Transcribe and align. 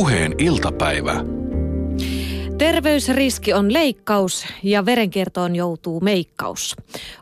Puheen 0.00 0.34
iltapäivä. 0.38 1.24
Terveysriski 2.58 3.52
on 3.52 3.72
leikkaus 3.72 4.46
ja 4.62 4.86
verenkiertoon 4.86 5.56
joutuu 5.56 6.00
meikkaus. 6.00 6.76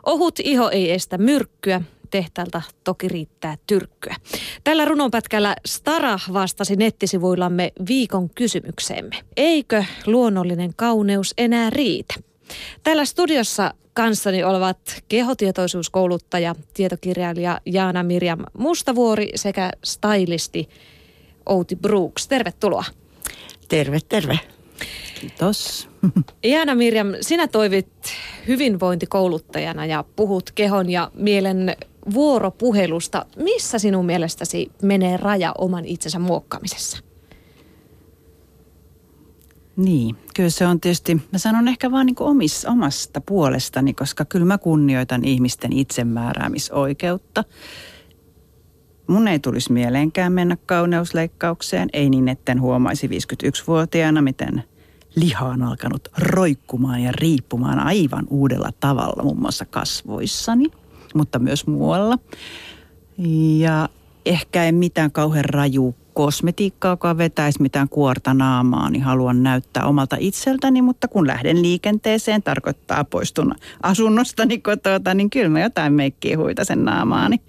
Ohut 0.05 0.39
iho 0.43 0.69
ei 0.69 0.91
estä 0.91 1.17
myrkkyä, 1.17 1.81
tehtaalta 2.11 2.61
toki 2.83 3.07
riittää 3.07 3.55
tyrkkyä. 3.67 4.15
Tällä 4.63 4.85
runonpätkällä 4.85 5.55
Stara 5.65 6.19
vastasi 6.33 6.75
nettisivuillamme 6.75 7.71
viikon 7.87 8.29
kysymykseemme. 8.29 9.15
Eikö 9.37 9.83
luonnollinen 10.05 10.73
kauneus 10.75 11.33
enää 11.37 11.69
riitä? 11.69 12.13
Täällä 12.83 13.05
studiossa 13.05 13.73
kanssani 13.93 14.43
olevat 14.43 15.03
kehotietoisuuskouluttaja, 15.07 16.55
tietokirjailija 16.73 17.61
Jaana 17.65 18.03
Mirjam 18.03 18.39
Mustavuori 18.57 19.29
sekä 19.35 19.71
stylisti 19.83 20.69
Outi 21.49 21.75
Brooks. 21.75 22.27
Tervetuloa. 22.27 22.83
Terve, 23.67 23.99
terve. 24.09 24.39
Kiitos. 25.19 25.89
Jaana 26.43 26.75
Mirjam, 26.75 27.07
sinä 27.21 27.47
toivit 27.47 27.87
hyvinvointikouluttajana 28.47 29.85
ja 29.85 30.03
puhut 30.15 30.51
kehon 30.51 30.89
ja 30.89 31.11
mielen 31.13 31.75
vuoropuhelusta. 32.13 33.25
Missä 33.35 33.79
sinun 33.79 34.05
mielestäsi 34.05 34.71
menee 34.81 35.17
raja 35.17 35.53
oman 35.57 35.85
itsensä 35.85 36.19
muokkaamisessa? 36.19 36.97
Niin, 39.77 40.15
kyllä 40.35 40.49
se 40.49 40.67
on 40.67 40.79
tietysti, 40.79 41.15
mä 41.15 41.37
sanon 41.37 41.67
ehkä 41.67 41.91
vaan 41.91 42.05
niin 42.05 42.15
omis, 42.19 42.65
omasta 42.65 43.21
puolestani, 43.21 43.93
koska 43.93 44.25
kyllä 44.25 44.45
mä 44.45 44.57
kunnioitan 44.57 45.25
ihmisten 45.25 45.73
itsemääräämisoikeutta. 45.73 47.43
Mun 49.09 49.27
ei 49.27 49.39
tulisi 49.39 49.73
mieleenkään 49.73 50.33
mennä 50.33 50.57
kauneusleikkaukseen, 50.65 51.89
ei 51.93 52.09
niin, 52.09 52.29
etten 52.29 52.61
huomaisi 52.61 53.07
51-vuotiaana, 53.07 54.21
miten 54.21 54.63
liha 55.15 55.45
on 55.45 55.63
alkanut 55.63 56.07
roikkumaan 56.17 57.03
ja 57.03 57.11
riippumaan 57.11 57.79
aivan 57.79 58.27
uudella 58.29 58.69
tavalla, 58.79 59.23
muun 59.23 59.39
muassa 59.39 59.65
kasvoissani, 59.65 60.65
mutta 61.15 61.39
myös 61.39 61.67
muualla. 61.67 62.17
Ja 63.57 63.89
ehkä 64.25 64.63
en 64.65 64.75
mitään 64.75 65.11
kauhean 65.11 65.45
raju 65.45 65.95
kosmetiikkaa, 66.13 66.93
joka 66.93 67.17
vetäisi 67.17 67.61
mitään 67.61 67.89
kuorta 67.89 68.33
naamaa, 68.33 68.89
niin 68.89 69.03
haluan 69.03 69.43
näyttää 69.43 69.85
omalta 69.85 70.17
itseltäni, 70.19 70.81
mutta 70.81 71.07
kun 71.07 71.27
lähden 71.27 71.61
liikenteeseen, 71.61 72.43
tarkoittaa 72.43 73.03
poistun 73.03 73.55
asunnostani 73.83 74.57
kotota, 74.57 75.13
niin 75.13 75.29
kyllä 75.29 75.49
mä 75.49 75.59
jotain 75.59 75.93
meikkiä 75.93 76.37
huitasen 76.37 76.85
naamaani. 76.85 77.41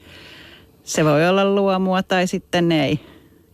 Se 0.83 1.05
voi 1.05 1.29
olla 1.29 1.55
luomua 1.55 2.03
tai 2.03 2.27
sitten 2.27 2.73
ei. 2.73 3.01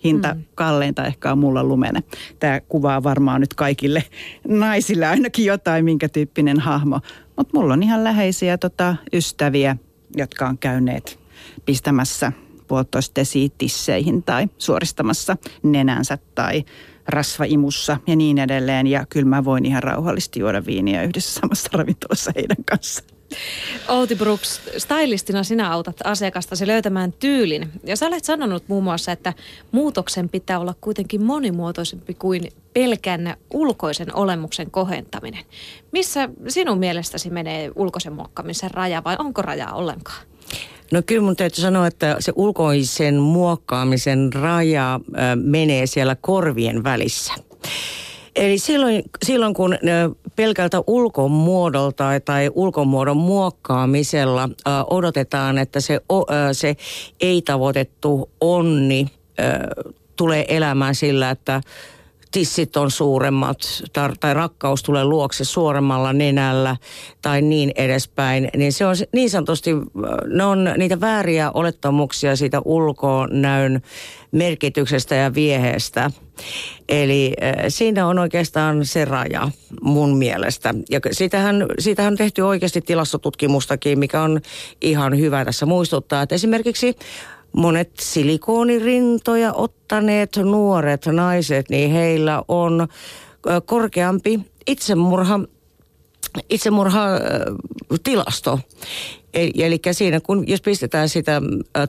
Hinta 0.05 0.35
mm. 0.35 0.45
kalleinta 0.55 1.05
ehkä 1.05 1.33
on 1.33 1.39
mulla 1.39 1.65
lumene. 1.65 2.03
Tämä 2.39 2.61
kuvaa 2.61 3.03
varmaan 3.03 3.41
nyt 3.41 3.55
kaikille 3.55 4.05
naisille 4.49 5.07
ainakin 5.07 5.45
jotain, 5.45 5.85
minkä 5.85 6.09
tyyppinen 6.09 6.61
hahmo. 6.61 7.01
Mutta 7.37 7.59
mulla 7.59 7.73
on 7.73 7.83
ihan 7.83 8.05
läheisiä 8.05 8.59
tota, 8.59 8.97
ystäviä, 9.13 9.77
jotka 10.17 10.47
on 10.47 10.59
käyneet 10.59 11.19
pistämässä 11.67 12.33
puolitoistesitisseihin 12.69 14.23
tai 14.23 14.49
suoristamassa 14.59 15.37
nenänsä 15.63 16.19
tai 16.35 16.65
rasvaimussa 17.09 17.97
ja 18.07 18.17
niin 18.17 18.39
edelleen. 18.39 18.87
Ja 18.87 19.07
kyllä 19.09 19.29
mä 19.29 19.45
voin 19.45 19.67
ihan 19.67 19.83
rauhallisesti 19.83 20.41
juoda 20.41 20.67
viiniä 20.67 21.03
yhdessä 21.03 21.41
samassa 21.41 21.69
ravintolassa 21.73 22.33
heidän 22.37 22.65
kanssaan. 22.71 23.16
Outi 23.89 24.15
Brooks, 24.17 24.61
stylistina 24.79 25.43
sinä 25.43 25.73
autat 25.73 25.97
asiakastasi 26.05 26.67
löytämään 26.67 27.13
tyylin. 27.13 27.71
Ja 27.85 27.97
sä 27.97 28.07
olet 28.07 28.25
sanonut 28.25 28.69
muun 28.69 28.85
muassa, 28.85 29.13
että 29.13 29.33
muutoksen 29.73 30.29
pitää 30.29 30.59
olla 30.59 30.75
kuitenkin 30.81 31.23
monimuotoisempi 31.23 32.15
kuin 32.15 32.49
pelkän 32.73 33.37
ulkoisen 33.51 34.15
olemuksen 34.15 34.71
kohentaminen. 34.71 35.45
Missä 35.93 36.29
sinun 36.49 36.79
mielestäsi 36.79 37.31
menee 37.31 37.71
ulkoisen 37.75 38.13
muokkaamisen 38.13 38.71
raja 38.71 39.05
vai 39.05 39.17
onko 39.19 39.43
raja 39.43 39.73
ollenkaan? 39.73 40.27
No 40.93 41.03
kyllä 41.07 41.23
mun 41.23 41.37
täytyy 41.37 41.63
sanoa, 41.63 41.87
että 41.87 42.17
se 42.19 42.33
ulkoisen 42.37 43.17
muokkaamisen 43.17 44.33
raja 44.33 45.01
menee 45.35 45.87
siellä 45.87 46.17
korvien 46.21 46.85
välissä. 46.85 47.35
Eli 48.37 48.59
silloin, 48.59 49.03
silloin 49.25 49.55
kun 49.55 49.79
pelkältä 50.37 50.83
ulkomuodolta 50.87 52.05
tai 52.25 52.51
ulkomuodon 52.55 53.17
muokkaamisella 53.17 54.49
odotetaan, 54.91 55.59
että 55.59 55.81
se, 55.81 56.01
se 56.53 56.77
ei-tavoitettu 57.21 58.31
onni 58.41 59.07
tulee 60.17 60.57
elämään 60.57 60.95
sillä, 60.95 61.31
että 61.31 61.61
tissit 62.31 62.77
on 62.77 62.91
suuremmat 62.91 63.59
tai, 64.21 64.35
rakkaus 64.35 64.83
tulee 64.83 65.05
luokse 65.05 65.45
suoremmalla 65.45 66.13
nenällä 66.13 66.77
tai 67.23 67.43
niin 67.43 67.73
edespäin, 67.77 68.49
niin 68.57 68.73
se 68.73 68.87
on 68.87 68.97
niin 69.13 69.31
sanotusti, 69.31 69.71
ne 70.27 70.45
on 70.45 70.73
niitä 70.77 71.01
vääriä 71.01 71.51
olettamuksia 71.51 72.37
siitä 72.37 72.61
ulkonäön 72.65 73.83
merkityksestä 74.33 75.15
ja 75.15 75.35
vieheestä. 75.35 76.11
Eli 76.89 77.33
äh, 77.43 77.55
siinä 77.69 78.07
on 78.07 78.19
oikeastaan 78.19 78.87
se 78.87 79.05
raja 79.05 79.51
mun 79.83 80.17
mielestä. 80.17 80.75
Ja 80.91 81.01
siitähän, 81.13 81.67
siitähän 81.79 82.13
on 82.13 82.17
tehty 82.17 82.43
oikeasti 82.43 82.81
tilastotutkimustakin, 82.81 83.99
mikä 83.99 84.23
on 84.23 84.41
ihan 84.81 85.19
hyvä 85.19 85.45
tässä 85.45 85.67
muistuttaa, 85.67 86.23
että 86.23 86.35
esimerkiksi 86.35 86.97
monet 87.57 87.91
silikoonirintoja 88.01 89.53
ottaneet 89.53 90.37
nuoret 90.37 91.07
naiset, 91.07 91.71
niin 91.71 91.91
heillä 91.91 92.43
on 92.49 92.89
korkeampi 93.67 94.41
itsemurha 94.67 95.41
itsemurha-tilasto. 96.51 98.59
E, 99.37 99.51
eli 99.59 99.81
siinä 99.93 100.21
kun, 100.21 100.45
jos 100.49 100.61
pistetään 100.61 101.09
sitä 101.09 101.43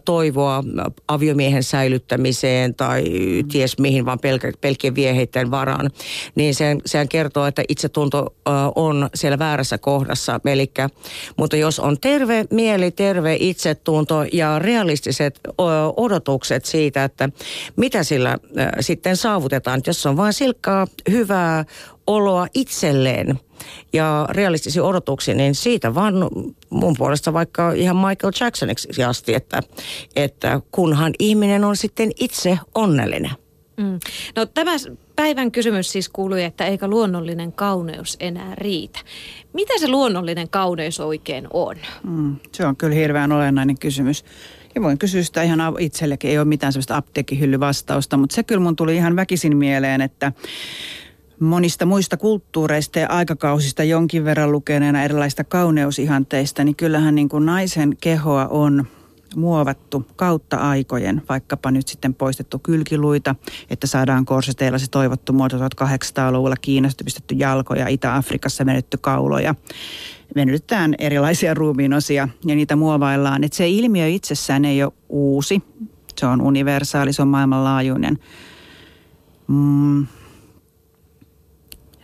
toivoa 0.06 0.64
aviomiehen 1.08 1.64
säilyttämiseen 1.64 2.76
tai 2.76 3.04
ties 3.52 3.80
mihin 3.80 4.06
vaan 4.06 4.20
pelkä, 4.20 4.52
pelkkien 4.62 4.96
vieheiden 4.96 5.52
varaan, 5.52 5.92
niin 6.36 6.56
sen, 6.56 6.82
sehän 6.86 7.10
kertoo, 7.10 7.46
että 7.46 7.64
itsetunto 7.70 8.36
on 8.76 9.10
siellä 9.16 9.40
väärässä 9.40 9.78
kohdassa. 9.78 10.40
Elikkä, 10.46 10.90
mutta 11.38 11.56
jos 11.56 11.80
on 11.80 11.98
terve 12.00 12.46
mieli, 12.52 12.92
terve 12.92 13.38
itsetunto 13.40 14.26
ja 14.34 14.60
realistiset 14.60 15.40
odotukset 15.98 16.66
siitä, 16.66 17.04
että 17.04 17.30
mitä 17.76 18.04
sillä 18.04 18.38
sitten 18.80 19.18
saavutetaan, 19.18 19.82
jos 19.88 20.06
on 20.06 20.18
vain 20.18 20.34
silkkaa 20.34 20.88
hyvää 21.10 21.66
oloa 22.08 22.48
itselleen 22.54 23.40
ja 23.94 24.28
realistisia 24.30 24.84
odotuksia, 24.84 25.36
niin 25.36 25.56
siitä 25.56 25.96
vaan 25.96 26.14
mun 26.70 26.96
puolesta 26.98 27.34
vaikka 27.34 27.72
ihan 27.72 27.96
Michael 27.96 28.34
Jacksoniksi 28.40 29.04
asti, 29.04 29.34
että, 29.34 29.62
että 30.16 30.62
kunhan 30.72 31.14
ihminen 31.20 31.64
on 31.64 31.78
sitten 31.78 32.12
itse 32.20 32.60
onnellinen. 32.76 33.32
Mm. 33.78 34.00
No 34.36 34.46
tämä 34.46 34.72
päivän 35.16 35.52
kysymys 35.52 35.92
siis 35.92 36.10
kuului, 36.10 36.44
että 36.44 36.66
eikä 36.66 36.88
luonnollinen 36.88 37.54
kauneus 37.54 38.18
enää 38.20 38.56
riitä. 38.56 39.00
Mitä 39.54 39.74
se 39.80 39.88
luonnollinen 39.88 40.50
kauneus 40.50 41.00
oikein 41.00 41.48
on? 41.54 41.76
Mm, 42.04 42.36
se 42.54 42.66
on 42.66 42.76
kyllä 42.76 42.96
hirveän 42.96 43.32
olennainen 43.32 43.80
kysymys. 43.80 44.26
Ja 44.76 44.82
voin 44.82 44.98
kysyä 44.98 45.24
sitä 45.24 45.44
ihan 45.44 45.60
itsellekin, 45.80 46.30
ei 46.30 46.38
ole 46.38 46.46
mitään 46.46 46.74
sellaista 46.74 46.98
apteekkihyllyvastausta, 46.98 48.18
mutta 48.18 48.36
se 48.36 48.44
kyllä 48.44 48.62
mun 48.62 48.76
tuli 48.76 48.96
ihan 48.96 49.16
väkisin 49.16 49.58
mieleen, 49.58 50.02
että 50.02 50.32
monista 51.40 51.86
muista 51.86 52.18
kulttuureista 52.18 53.00
ja 53.00 53.10
aikakausista 53.10 53.84
jonkin 53.84 54.26
verran 54.26 54.52
lukeneena 54.52 55.04
erilaista 55.04 55.44
kauneusihanteista, 55.44 56.64
niin 56.64 56.76
kyllähän 56.76 57.16
niin 57.16 57.30
kuin 57.30 57.46
naisen 57.46 57.98
kehoa 58.02 58.48
on 58.48 58.88
muovattu 59.36 60.08
kautta 60.16 60.58
aikojen, 60.58 61.22
vaikkapa 61.30 61.72
nyt 61.72 61.88
sitten 61.88 62.14
poistettu 62.14 62.60
kylkiluita, 62.60 63.36
että 63.70 63.88
saadaan 63.88 64.26
korseteilla 64.26 64.78
se 64.78 64.90
toivottu 64.90 65.34
muoto 65.34 65.58
1800-luvulla 65.58 66.56
Kiinasta 66.62 67.04
pistetty 67.04 67.36
jalkoja, 67.36 67.88
Itä-Afrikassa 67.88 68.66
menetty 68.66 68.98
kauloja. 69.02 69.56
Venytetään 70.36 70.96
erilaisia 71.00 71.54
ruumiinosia 71.54 72.28
ja 72.46 72.56
niitä 72.56 72.76
muovaillaan. 72.76 73.44
Että 73.44 73.58
se 73.58 73.70
ilmiö 73.70 74.08
itsessään 74.08 74.66
ei 74.66 74.84
ole 74.84 74.94
uusi, 75.10 75.64
se 76.20 76.26
on 76.26 76.42
universaali, 76.42 77.14
se 77.14 77.22
on 77.22 77.28
maailmanlaajuinen. 77.28 78.20
Mm, 79.48 80.08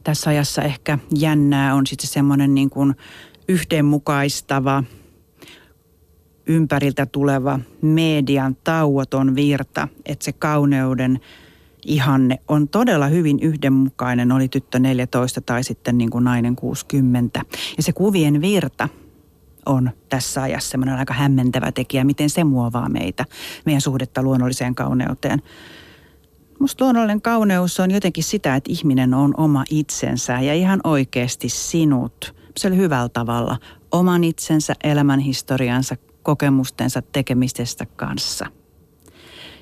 tässä 0.04 0.30
ajassa 0.30 0.62
ehkä 0.62 1.00
jännää 1.18 1.76
on 1.76 1.88
sitten 1.88 2.10
semmoinen 2.10 2.56
niin 2.56 2.70
kuin 2.70 2.96
yhdenmukaistava, 3.48 4.84
ympäriltä 6.46 7.06
tuleva 7.06 7.60
median 7.82 8.58
tauoton 8.64 9.36
virta, 9.36 9.88
että 10.06 10.26
se 10.26 10.32
kauneuden 10.32 11.20
ihanne 11.86 12.40
on 12.48 12.68
todella 12.68 13.08
hyvin 13.08 13.40
yhdenmukainen, 13.40 14.32
oli 14.32 14.48
tyttö 14.48 14.80
14 14.80 15.42
tai 15.42 15.64
sitten 15.64 15.98
niin 15.98 16.10
kuin 16.10 16.24
nainen 16.24 16.56
60. 16.56 17.42
Ja 17.78 17.84
se 17.84 17.94
kuvien 17.94 18.42
virta 18.42 18.90
on 19.66 19.92
tässä 20.10 20.42
ajassa 20.42 20.70
semmoinen 20.70 20.96
aika 20.96 21.14
hämmentävä 21.14 21.72
tekijä, 21.72 22.04
miten 22.04 22.30
se 22.30 22.44
muovaa 22.44 22.90
meitä, 22.90 23.26
meidän 23.66 23.82
suhdetta 23.82 24.24
luonnolliseen 24.24 24.76
kauneuteen. 24.76 25.42
Musta 26.64 26.84
luonnollinen 26.86 27.22
kauneus 27.22 27.80
on 27.80 27.92
jotenkin 27.92 28.24
sitä, 28.24 28.56
että 28.56 28.72
ihminen 28.72 29.14
on 29.14 29.34
oma 29.38 29.64
itsensä 29.70 30.40
ja 30.40 30.54
ihan 30.54 30.80
oikeasti 30.84 31.50
sinut. 31.50 32.36
Se 32.58 32.68
oli 32.68 32.78
hyvällä 32.78 33.10
tavalla 33.10 33.58
oman 33.92 34.24
itsensä, 34.24 34.74
elämänhistoriansa, 34.84 35.96
kokemustensa 36.22 37.02
tekemisestä 37.02 37.86
kanssa. 37.86 38.46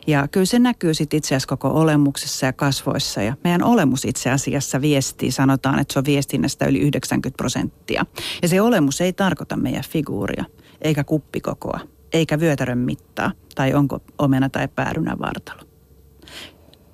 Ja 0.07 0.27
kyllä 0.27 0.45
se 0.45 0.59
näkyy 0.59 0.93
sitten 0.93 1.17
itse 1.17 1.27
asiassa 1.27 1.47
koko 1.47 1.67
olemuksessa 1.67 2.45
ja 2.45 2.53
kasvoissa. 2.53 3.21
Ja 3.21 3.35
meidän 3.43 3.63
olemus 3.63 4.05
itse 4.05 4.31
asiassa 4.31 4.81
viestii, 4.81 5.31
sanotaan, 5.31 5.79
että 5.79 5.93
se 5.93 5.99
on 5.99 6.05
viestinnästä 6.05 6.65
yli 6.65 6.79
90 6.79 7.37
prosenttia. 7.37 8.05
Ja 8.41 8.47
se 8.47 8.61
olemus 8.61 9.01
ei 9.01 9.13
tarkoita 9.13 9.57
meidän 9.57 9.83
figuuria, 9.89 10.45
eikä 10.81 11.03
kuppikokoa, 11.03 11.79
eikä 12.13 12.39
vyötärön 12.39 12.77
mittaa, 12.77 13.31
tai 13.55 13.73
onko 13.73 13.99
omena 14.17 14.49
tai 14.49 14.67
päärynä 14.67 15.19
vartalo 15.19 15.70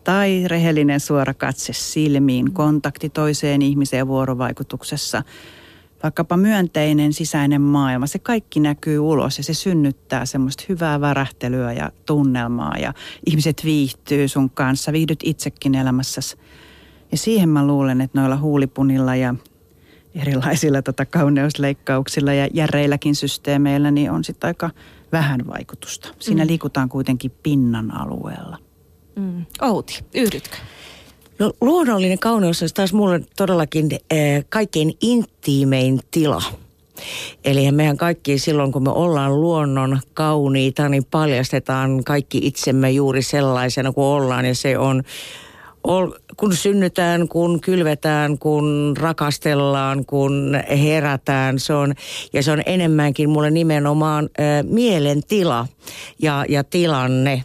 tai 0.07 0.43
rehellinen 0.47 0.99
suora 0.99 1.33
katse 1.33 1.73
silmiin, 1.73 2.53
kontakti 2.53 3.09
toiseen 3.09 3.61
ihmiseen 3.61 4.07
vuorovaikutuksessa, 4.07 5.23
vaikkapa 6.03 6.37
myönteinen 6.37 7.13
sisäinen 7.13 7.61
maailma, 7.61 8.07
se 8.07 8.19
kaikki 8.19 8.59
näkyy 8.59 8.99
ulos 8.99 9.37
ja 9.37 9.43
se 9.43 9.53
synnyttää 9.53 10.25
semmoista 10.25 10.63
hyvää 10.69 11.01
värähtelyä 11.01 11.73
ja 11.73 11.91
tunnelmaa 12.05 12.77
ja 12.77 12.93
ihmiset 13.25 13.61
viihtyy 13.65 14.27
sun 14.27 14.49
kanssa, 14.49 14.91
viihdyt 14.91 15.19
itsekin 15.23 15.75
elämässäsi. 15.75 16.37
Ja 17.11 17.17
siihen 17.17 17.49
mä 17.49 17.67
luulen, 17.67 18.01
että 18.01 18.19
noilla 18.19 18.37
huulipunilla 18.37 19.15
ja 19.15 19.35
erilaisilla 20.15 20.81
tota 20.81 21.05
kauneusleikkauksilla 21.05 22.33
ja 22.33 22.47
järeilläkin 22.53 23.15
systeemeillä 23.15 23.91
niin 23.91 24.11
on 24.11 24.23
sitten 24.23 24.47
aika 24.47 24.69
vähän 25.11 25.47
vaikutusta. 25.47 26.09
Siinä 26.19 26.43
mm. 26.43 26.47
liikutaan 26.47 26.89
kuitenkin 26.89 27.31
pinnan 27.43 27.93
alueella. 27.93 28.66
Mm. 29.17 29.45
Outi, 29.61 29.99
yhdytkö? 30.13 30.57
No 31.39 31.53
luonnollinen 31.61 32.19
kauneus 32.19 32.63
on 32.63 32.69
taas 32.73 32.93
mulle 32.93 33.21
todellakin 33.37 33.89
eh, 34.09 34.45
kaikkein 34.49 34.93
intiimein 35.01 35.99
tila. 36.11 36.43
Eli 37.43 37.71
mehän 37.71 37.97
kaikki 37.97 38.39
silloin, 38.39 38.71
kun 38.71 38.83
me 38.83 38.89
ollaan 38.89 39.41
luonnon 39.41 39.99
kauniita, 40.13 40.89
niin 40.89 41.05
paljastetaan 41.05 42.03
kaikki 42.03 42.39
itsemme 42.43 42.91
juuri 42.91 43.21
sellaisena 43.21 43.91
kuin 43.91 44.05
ollaan. 44.05 44.45
Ja 44.45 44.55
se 44.55 44.77
on 44.77 45.03
kun 46.37 46.55
synnytään, 46.55 47.27
kun 47.27 47.61
kylvetään, 47.61 48.37
kun 48.37 48.95
rakastellaan, 48.99 50.05
kun 50.05 50.59
herätään. 50.83 51.59
Se 51.59 51.73
on, 51.73 51.93
ja 52.33 52.43
se 52.43 52.51
on 52.51 52.61
enemmänkin 52.65 53.29
mulle 53.29 53.51
nimenomaan 53.51 54.25
ä, 54.25 54.63
mielentila 54.63 55.67
ja, 56.21 56.45
ja 56.49 56.63
tilanne. 56.63 57.43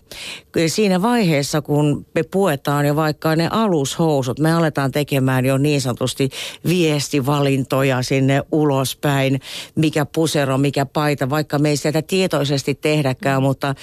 Siinä 0.67 1.03
vaiheessa, 1.03 1.63
kun 1.63 2.07
me 2.15 2.23
puetaan 2.23 2.87
jo 2.87 2.97
vaikka 2.97 3.37
ne 3.37 3.49
alushousut, 3.51 4.39
me 4.39 4.53
aletaan 4.53 4.93
tekemään 4.93 5.45
jo 5.45 5.59
niin 5.59 5.81
sanotusti 5.81 6.31
viestivalintoja 6.69 8.03
sinne 8.03 8.43
ulospäin, 8.53 9.41
mikä 9.75 10.07
pusero, 10.07 10.59
mikä 10.59 10.87
paita, 10.87 11.31
vaikka 11.31 11.59
me 11.59 11.69
ei 11.69 11.77
sitä 11.77 12.03
tietoisesti 12.03 12.75
tehdäkään, 12.75 13.43
mutta 13.43 13.75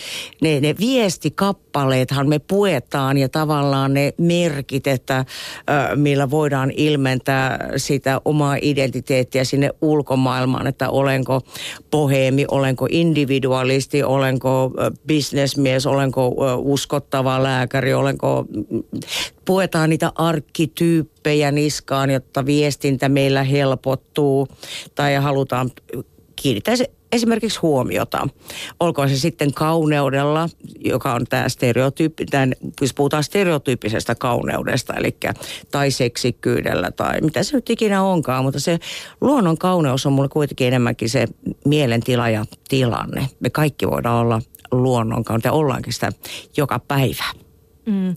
ne, 0.42 0.60
ne 0.60 0.76
viestikappaleethan 0.80 2.30
me 2.30 2.40
puetaan 2.40 3.18
ja 3.18 3.30
tavallaan 3.30 3.94
ne 3.94 4.14
merkit, 4.40 4.88
että 4.88 5.26
millä 5.96 6.30
voidaan 6.30 6.72
ilmentää 6.78 7.70
sitä 7.78 8.22
omaa 8.26 8.58
identiteettiä 8.62 9.44
sinne 9.44 9.70
ulkomaailmaan, 9.82 10.68
että 10.68 10.90
olenko 10.90 11.42
poheemi, 11.92 12.46
olenko 12.52 12.88
individualisti, 12.92 14.04
olenko 14.04 14.72
bisnesmies, 15.08 15.86
olenko 15.86 16.36
uskottava 16.58 17.44
lääkäri, 17.44 17.94
olenko 17.94 18.46
puetaan 19.46 19.90
niitä 19.90 20.12
arkkityyppejä 20.16 21.52
niskaan, 21.52 22.10
jotta 22.10 22.46
viestintä 22.46 23.10
meillä 23.10 23.44
helpottuu 23.44 24.48
tai 24.96 25.16
halutaan 25.16 25.72
kiinnittää 26.36 26.76
se 26.76 26.92
esimerkiksi 27.12 27.60
huomiota. 27.60 28.28
Olkoon 28.80 29.10
se 29.10 29.18
sitten 29.18 29.54
kauneudella, 29.54 30.50
joka 30.80 31.14
on 31.14 31.26
tämä 31.30 31.50
stereotyyppi, 31.50 32.26
tämän, 32.26 32.54
jos 32.82 32.94
puhutaan 32.94 33.24
stereotyyppisestä 33.24 34.16
kauneudesta, 34.16 34.94
eli 34.94 35.18
tai 35.72 35.92
seksikkyydellä 35.92 36.92
tai 36.92 37.22
mitä 37.22 37.44
se 37.44 37.58
nyt 37.58 37.70
ikinä 37.70 38.04
onkaan, 38.04 38.44
mutta 38.44 38.60
se 38.60 38.80
luonnon 39.22 39.58
kauneus 39.58 40.06
on 40.06 40.14
mulle 40.14 40.30
kuitenkin 40.30 40.68
enemmänkin 40.68 41.10
se 41.10 41.28
mielentila 41.66 42.30
ja 42.30 42.46
tilanne. 42.70 43.30
Me 43.40 43.50
kaikki 43.50 43.88
voidaan 43.88 44.18
olla 44.18 44.42
luonnon 44.72 45.24
kautta 45.24 45.48
ja 45.48 45.52
ollaankin 45.52 45.94
sitä 45.94 46.12
joka 46.58 46.80
päivä. 46.88 47.24
Mm. 47.86 48.16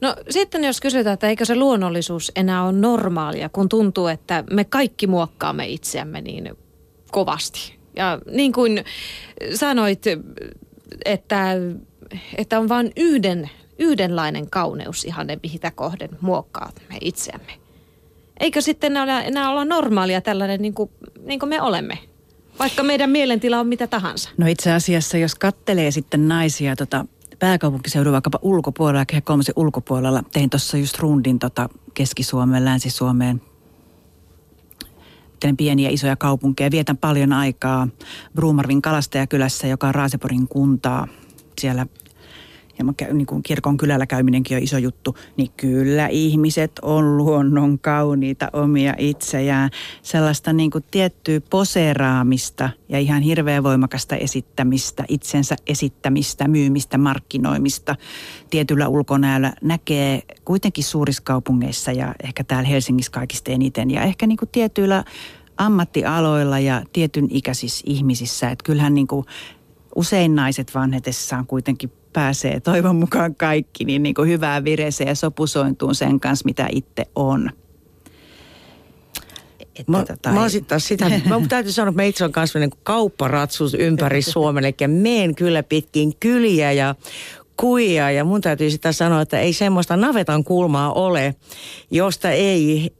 No 0.00 0.16
sitten 0.30 0.64
jos 0.64 0.80
kysytään, 0.80 1.14
että 1.14 1.28
eikö 1.28 1.44
se 1.44 1.56
luonnollisuus 1.56 2.32
enää 2.36 2.64
ole 2.64 2.72
normaalia, 2.72 3.48
kun 3.48 3.68
tuntuu, 3.68 4.06
että 4.06 4.44
me 4.50 4.64
kaikki 4.64 5.06
muokkaamme 5.06 5.68
itseämme 5.68 6.20
niin 6.20 6.50
kovasti 7.10 7.81
ja 7.96 8.18
niin 8.30 8.52
kuin 8.52 8.84
sanoit, 9.54 10.04
että, 11.04 11.56
että 12.36 12.58
on 12.58 12.68
vain 12.68 12.92
yhden, 12.96 13.50
yhdenlainen 13.78 14.50
kauneus 14.50 15.04
ihan 15.04 15.26
ne, 15.26 15.38
mitä 15.42 15.70
kohden 15.70 16.10
muokkaamme 16.20 16.98
itseämme. 17.00 17.52
Eikö 18.40 18.60
sitten 18.60 18.96
ole, 18.96 19.18
enää 19.18 19.50
olla 19.50 19.64
normaalia 19.64 20.20
tällainen 20.20 20.62
niin 20.62 20.74
kuin, 20.74 20.90
niin 21.24 21.40
kuin 21.40 21.48
me 21.48 21.62
olemme? 21.62 21.98
Vaikka 22.58 22.82
meidän 22.82 23.10
mielentila 23.10 23.60
on 23.60 23.66
mitä 23.66 23.86
tahansa. 23.86 24.30
No 24.36 24.46
itse 24.46 24.72
asiassa, 24.72 25.18
jos 25.18 25.34
kattelee 25.34 25.90
sitten 25.90 26.28
naisia 26.28 26.76
tota, 26.76 27.06
pääkaupunkiseudun 27.38 28.12
vaikkapa 28.12 28.38
ulkopuolella, 28.42 29.06
kehä 29.06 29.20
kolmosen 29.20 29.52
ulkopuolella, 29.56 30.22
tein 30.32 30.50
tuossa 30.50 30.76
just 30.76 30.98
rundin 30.98 31.38
tota 31.38 31.68
Keski-Suomeen, 31.94 32.64
Länsi-Suomeen, 32.64 33.42
käsittelen 35.42 35.56
pieniä 35.56 35.90
isoja 35.90 36.16
kaupunkeja. 36.16 36.70
Vietän 36.70 36.96
paljon 36.96 37.32
aikaa 37.32 37.88
Bruumarvin 38.34 38.82
kalastajakylässä, 38.82 39.66
joka 39.66 39.88
on 39.88 39.94
Raaseporin 39.94 40.48
kuntaa. 40.48 41.08
Siellä 41.60 41.86
ja 42.78 42.84
mä 42.84 42.92
käyn, 42.96 43.18
niin 43.18 43.26
kuin 43.26 43.42
kirkon 43.42 43.76
kylällä 43.76 44.06
käyminenkin 44.06 44.56
on 44.56 44.62
iso 44.62 44.78
juttu, 44.78 45.16
niin 45.36 45.50
kyllä 45.56 46.06
ihmiset 46.06 46.72
on 46.82 47.16
luonnon 47.16 47.78
kauniita 47.78 48.48
omia 48.52 48.94
itsejään. 48.98 49.70
Sellaista 50.02 50.52
niin 50.52 50.70
kuin 50.70 50.84
tiettyä 50.90 51.40
poseeraamista 51.50 52.70
ja 52.88 52.98
ihan 52.98 53.22
hirveän 53.22 53.62
voimakasta 53.62 54.16
esittämistä, 54.16 55.04
itsensä 55.08 55.56
esittämistä, 55.66 56.48
myymistä, 56.48 56.98
markkinoimista 56.98 57.96
tietyllä 58.50 58.88
ulkonäöllä 58.88 59.52
näkee 59.62 60.22
kuitenkin 60.44 60.84
suurissa 60.84 61.22
kaupungeissa 61.22 61.92
ja 61.92 62.14
ehkä 62.24 62.44
täällä 62.44 62.68
Helsingissä 62.68 63.12
kaikista 63.12 63.50
eniten. 63.50 63.90
Ja 63.90 64.02
ehkä 64.02 64.26
niin 64.26 64.38
kuin 64.38 64.48
tietyillä 64.52 65.04
ammattialoilla 65.56 66.58
ja 66.58 66.82
tietyn 66.92 67.26
ikäisissä 67.30 67.84
ihmisissä. 67.86 68.50
Että 68.50 68.64
kyllähän 68.64 68.94
niin 68.94 69.06
kuin 69.06 69.26
usein 69.94 70.34
naiset 70.34 70.74
vanhetessaan 70.74 71.46
kuitenkin 71.46 71.92
pääsee 72.12 72.60
toivon 72.60 72.96
mukaan 72.96 73.34
kaikki 73.34 73.84
niin, 73.84 74.02
niin 74.02 74.14
kuin 74.14 74.28
hyvää 74.28 74.64
vireeseen 74.64 75.08
ja 75.08 75.14
sopusointuun 75.14 75.94
sen 75.94 76.20
kanssa, 76.20 76.44
mitä 76.44 76.68
itse 76.72 77.06
on. 77.14 77.50
Että 79.60 79.92
mä, 79.92 80.04
tota, 80.04 80.30
mä 80.30 80.48
sitä, 80.48 80.78
sitä, 80.78 81.08
mä 81.28 81.40
täytyy 81.48 81.72
sanoa, 81.72 81.88
että 81.88 82.02
mä 82.02 82.06
itse 82.06 82.24
olen 82.24 82.32
kasvanut 82.32 82.70
niin 82.70 82.80
kaupparatsus 82.82 83.74
ympäri 83.74 84.22
Suomen, 84.22 84.64
eli 84.64 84.88
meen 84.88 85.34
kyllä 85.34 85.62
pitkin 85.62 86.12
kyliä 86.20 86.72
ja 86.72 86.94
kuia 87.56 88.10
ja 88.10 88.24
mun 88.24 88.40
täytyy 88.40 88.70
sitä 88.70 88.92
sanoa, 88.92 89.20
että 89.20 89.40
ei 89.40 89.52
semmoista 89.52 89.96
navetan 89.96 90.44
kulmaa 90.44 90.92
ole, 90.92 91.34
josta 91.90 92.30
ei 92.30 92.92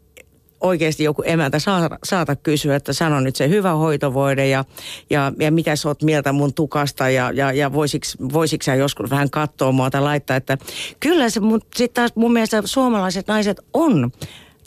oikeasti 0.63 1.05
joku 1.05 1.23
emäntä 1.27 1.59
saata, 1.59 1.99
saata 2.05 2.37
kysyä, 2.37 2.77
että 2.77 2.93
sano 2.93 3.21
nyt 3.21 3.37
se 3.37 3.49
hyvä 3.49 3.73
hoitovoide 3.73 4.49
ja, 4.49 4.65
ja, 5.11 5.33
ja 5.39 5.53
mitä 5.53 5.77
sä 5.77 5.89
oot 5.89 6.03
mieltä 6.03 6.33
mun 6.33 6.55
tukasta 6.55 7.09
ja, 7.09 7.31
ja, 7.35 7.53
ja 7.53 7.73
voisiks, 7.73 8.17
sä 8.63 8.75
joskus 8.75 9.11
vähän 9.11 9.31
katsoa 9.31 9.73
mua 9.73 9.91
tai 9.91 10.01
laittaa, 10.01 10.37
että 10.37 10.59
kyllä 11.01 11.31
se 11.31 11.41
sitten 11.75 11.95
taas 11.95 12.11
mun 12.15 12.33
mielestä 12.33 12.63
suomalaiset 12.65 13.29
naiset 13.29 13.61
on 13.73 14.13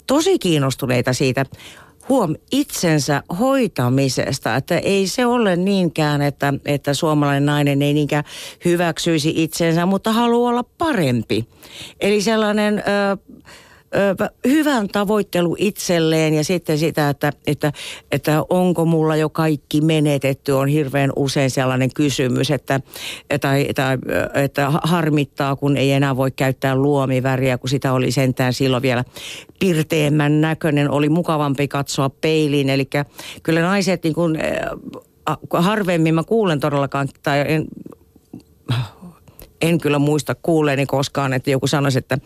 tosi 0.06 0.38
kiinnostuneita 0.38 1.12
siitä 1.12 1.46
huom 2.08 2.34
itsensä 2.52 3.22
hoitamisesta, 3.38 4.56
että 4.56 4.78
ei 4.78 5.06
se 5.06 5.26
ole 5.26 5.56
niinkään, 5.56 6.22
että, 6.22 6.54
että 6.64 6.94
suomalainen 6.94 7.46
nainen 7.46 7.82
ei 7.82 7.94
niinkään 7.94 8.24
hyväksyisi 8.64 9.32
itsensä, 9.36 9.86
mutta 9.86 10.12
haluaa 10.12 10.50
olla 10.50 10.64
parempi. 10.78 11.48
Eli 12.00 12.22
sellainen... 12.22 12.78
Ö, 12.78 13.16
hyvän 14.48 14.88
tavoittelu 14.88 15.56
itselleen 15.58 16.34
ja 16.34 16.44
sitten 16.44 16.78
sitä, 16.78 17.08
että, 17.08 17.32
että, 17.46 17.72
että 18.12 18.44
onko 18.48 18.84
mulla 18.84 19.16
jo 19.16 19.28
kaikki 19.28 19.80
menetetty, 19.80 20.52
on 20.52 20.68
hirveän 20.68 21.12
usein 21.16 21.50
sellainen 21.50 21.90
kysymys, 21.94 22.50
että, 22.50 22.80
tai, 23.40 23.66
tai, 23.74 23.98
että 24.34 24.70
harmittaa, 24.82 25.56
kun 25.56 25.76
ei 25.76 25.92
enää 25.92 26.16
voi 26.16 26.30
käyttää 26.30 26.76
luomiväriä, 26.76 27.58
kun 27.58 27.70
sitä 27.70 27.92
oli 27.92 28.10
sentään 28.10 28.52
silloin 28.52 28.82
vielä 28.82 29.04
pirteemmän 29.60 30.40
näköinen, 30.40 30.90
oli 30.90 31.08
mukavampi 31.08 31.68
katsoa 31.68 32.10
peiliin. 32.10 32.70
Eli 32.70 32.88
kyllä 33.42 33.60
naiset 33.60 34.02
niin 34.02 34.14
kuin, 34.14 34.38
harvemmin 35.52 36.14
mä 36.14 36.24
kuulen 36.24 36.60
todellakaan, 36.60 37.08
tai 37.22 37.44
en, 37.48 37.64
en 39.68 39.78
kyllä 39.78 39.98
muista 39.98 40.34
kuulleeni 40.34 40.86
koskaan, 40.86 41.32
että 41.32 41.50
joku 41.50 41.66
sanoisi, 41.66 41.98
että 41.98 42.18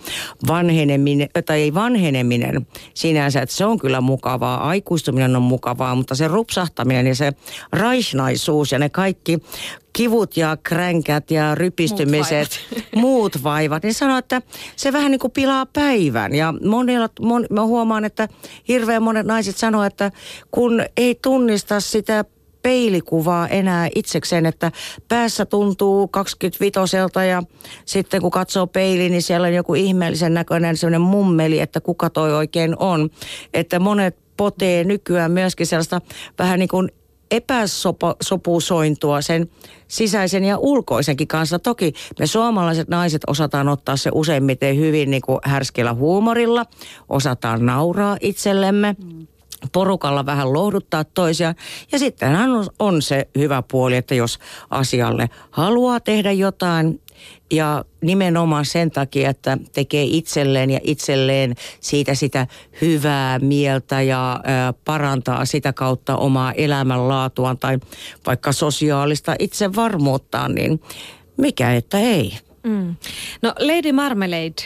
vanheneminen, 0.48 1.28
tai 1.46 1.60
ei 1.60 1.74
vanheneminen 1.74 2.66
sinänsä, 2.94 3.42
että 3.42 3.54
se 3.54 3.64
on 3.64 3.78
kyllä 3.78 4.00
mukavaa, 4.00 4.68
aikuistuminen 4.68 5.36
on 5.36 5.42
mukavaa, 5.42 5.94
mutta 5.94 6.14
se 6.14 6.28
rupsahtaminen 6.28 7.06
ja 7.06 7.14
se 7.14 7.32
raisnaisuus 7.72 8.72
ja 8.72 8.78
ne 8.78 8.88
kaikki 8.88 9.38
kivut 9.92 10.36
ja 10.36 10.56
kränkät 10.62 11.30
ja 11.30 11.54
rypistymiset, 11.54 12.48
muut 12.50 12.74
vaivat, 12.74 12.94
muut 13.04 13.42
vaivat 13.42 13.82
niin 13.82 13.94
sanoo, 13.94 14.18
että 14.18 14.42
se 14.76 14.92
vähän 14.92 15.10
niin 15.10 15.18
kuin 15.18 15.32
pilaa 15.32 15.66
päivän. 15.66 16.34
Ja 16.34 16.54
monilla, 16.66 17.08
mon, 17.20 17.46
mä 17.50 17.64
huomaan, 17.64 18.04
että 18.04 18.28
hirveän 18.68 19.02
monet 19.02 19.26
naiset 19.26 19.56
sanoo, 19.56 19.84
että 19.84 20.12
kun 20.50 20.82
ei 20.96 21.18
tunnista 21.22 21.80
sitä 21.80 22.24
peilikuvaa 22.62 23.48
enää 23.48 23.88
itsekseen, 23.94 24.46
että 24.46 24.72
päässä 25.08 25.46
tuntuu 25.46 26.08
25 26.08 26.96
ja 27.28 27.42
sitten 27.84 28.20
kun 28.20 28.30
katsoo 28.30 28.66
peiliin, 28.66 29.12
niin 29.12 29.22
siellä 29.22 29.46
on 29.46 29.54
joku 29.54 29.74
ihmeellisen 29.74 30.34
näköinen 30.34 30.76
sellainen 30.76 31.00
mummeli, 31.00 31.60
että 31.60 31.80
kuka 31.80 32.10
toi 32.10 32.34
oikein 32.34 32.76
on. 32.78 33.10
Että 33.54 33.78
monet 33.78 34.16
potee 34.36 34.84
nykyään 34.84 35.32
myöskin 35.32 35.66
sellaista 35.66 36.00
vähän 36.38 36.58
niin 36.58 36.68
kuin 36.68 36.88
epäsopusointua 37.30 39.20
sen 39.20 39.48
sisäisen 39.88 40.44
ja 40.44 40.58
ulkoisenkin 40.58 41.28
kanssa. 41.28 41.58
Toki 41.58 41.92
me 42.18 42.26
suomalaiset 42.26 42.88
naiset 42.88 43.22
osataan 43.26 43.68
ottaa 43.68 43.96
se 43.96 44.10
useimmiten 44.14 44.76
hyvin 44.76 45.10
niin 45.10 45.22
kuin 45.22 45.38
härskillä 45.44 45.94
huumorilla, 45.94 46.66
osataan 47.08 47.66
nauraa 47.66 48.16
itsellemme. 48.20 48.96
Mm 49.04 49.26
porukalla 49.72 50.26
vähän 50.26 50.52
lohduttaa 50.52 51.04
toisia. 51.04 51.54
Ja 51.92 51.98
sittenhän 51.98 52.50
on, 52.50 52.66
on 52.78 53.02
se 53.02 53.28
hyvä 53.38 53.62
puoli, 53.70 53.96
että 53.96 54.14
jos 54.14 54.38
asialle 54.70 55.30
haluaa 55.50 56.00
tehdä 56.00 56.32
jotain 56.32 57.00
ja 57.50 57.84
nimenomaan 58.00 58.64
sen 58.64 58.90
takia, 58.90 59.30
että 59.30 59.58
tekee 59.72 60.02
itselleen 60.02 60.70
ja 60.70 60.80
itselleen 60.82 61.54
siitä 61.80 62.14
sitä 62.14 62.46
hyvää 62.80 63.38
mieltä 63.38 64.02
ja 64.02 64.40
ö, 64.44 64.72
parantaa 64.84 65.44
sitä 65.44 65.72
kautta 65.72 66.16
omaa 66.16 66.52
elämänlaatuaan 66.52 67.58
tai 67.58 67.78
vaikka 68.26 68.52
sosiaalista 68.52 69.34
itsevarmuuttaan, 69.38 70.54
niin 70.54 70.80
mikä 71.36 71.74
että 71.74 71.98
ei. 71.98 72.38
Mm. 72.62 72.94
No 73.42 73.54
Lady 73.58 73.92
Marmalade 73.92 74.62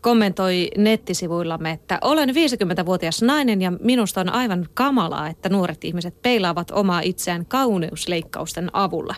kommentoi 0.00 0.70
nettisivuillamme, 0.76 1.70
että 1.70 1.98
olen 2.02 2.28
50-vuotias 2.28 3.22
nainen 3.22 3.62
ja 3.62 3.72
minusta 3.80 4.20
on 4.20 4.28
aivan 4.28 4.68
kamalaa, 4.74 5.28
että 5.28 5.48
nuoret 5.48 5.84
ihmiset 5.84 6.22
peilaavat 6.22 6.70
omaa 6.70 7.00
itseään 7.00 7.46
kauneusleikkausten 7.46 8.70
avulla. 8.72 9.14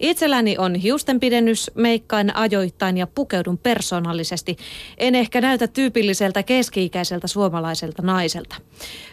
Itselläni 0.00 0.58
on 0.58 0.74
hiustenpidennys, 0.74 1.70
meikkaan 1.74 2.36
ajoittain 2.36 2.96
ja 2.96 3.06
pukeudun 3.06 3.58
persoonallisesti. 3.58 4.56
En 4.98 5.14
ehkä 5.14 5.40
näytä 5.40 5.66
tyypilliseltä 5.68 6.42
keski-ikäiseltä 6.42 7.26
suomalaiselta 7.26 8.02
naiselta. 8.02 8.56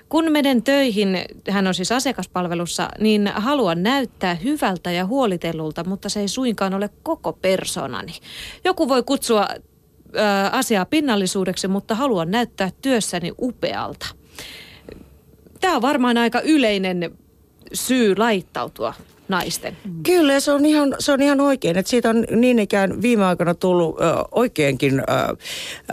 Kun 0.10 0.32
menen 0.32 0.64
töihin, 0.64 1.26
hän 1.50 1.68
on 1.68 1.74
siis 1.74 1.92
asiakaspalvelussa, 1.92 2.90
niin 3.00 3.32
haluan 3.36 3.84
näyttää 3.84 4.36
hyvältä 4.36 4.92
ja 4.92 5.06
huolitellulta, 5.06 5.84
mutta 5.84 6.10
se 6.10 6.20
ei 6.20 6.28
suinkaan 6.28 6.74
ole 6.74 6.90
koko 7.04 7.34
persoonani. 7.34 8.14
Joku 8.66 8.90
voi 8.90 9.04
kutsua 9.04 9.48
asiaa 10.52 10.86
pinnallisuudeksi, 10.86 11.68
mutta 11.68 11.96
haluan 11.96 12.32
näyttää 12.32 12.70
työssäni 12.82 13.32
upealta. 13.42 14.06
Tämä 15.62 15.76
on 15.76 15.82
varmaan 15.82 16.18
aika 16.18 16.42
yleinen 16.42 17.12
syy 17.74 18.16
laittautua 18.18 18.94
naisten. 19.28 19.78
Kyllä, 20.04 20.40
se 20.40 20.52
on 20.52 20.66
ihan, 20.66 20.96
se 21.00 21.12
on 21.12 21.22
ihan 21.22 21.42
oikein. 21.42 21.78
Että 21.78 21.90
siitä 21.90 22.10
on 22.10 22.26
niin 22.32 22.60
ikään 22.60 23.02
viime 23.02 23.26
aikoina 23.26 23.56
tullut 23.56 24.02
ö, 24.02 24.04
oikeinkin 24.32 25.00
ö, 25.00 25.04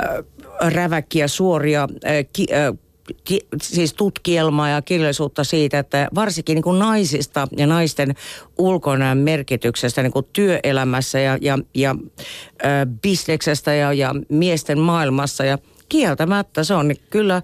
ö, 0.02 0.24
räväkkiä 0.60 1.28
suoria 1.28 1.88
ö, 2.04 2.24
ki, 2.32 2.46
ö, 2.52 2.74
ki, 3.24 3.40
siis 3.62 3.94
tutkielmaa 3.94 4.68
ja 4.68 4.82
kirjallisuutta 4.82 5.44
siitä, 5.44 5.78
että 5.78 6.08
varsinkin 6.14 6.54
niin 6.54 6.62
kuin 6.62 6.78
naisista 6.78 7.48
ja 7.56 7.66
naisten 7.66 8.14
ulkonäön 8.58 9.18
merkityksestä 9.18 10.02
niin 10.02 10.12
kuin 10.12 10.26
työelämässä 10.32 11.20
ja, 11.20 11.38
ja, 11.40 11.58
ja 11.74 11.96
ö, 12.64 12.66
bisneksestä 13.02 13.74
ja, 13.74 13.92
ja 13.92 14.14
miesten 14.28 14.78
maailmassa 14.78 15.44
ja 15.44 15.58
kieltämättä 15.88 16.64
se 16.64 16.74
on 16.74 16.94
kyllä 17.10 17.42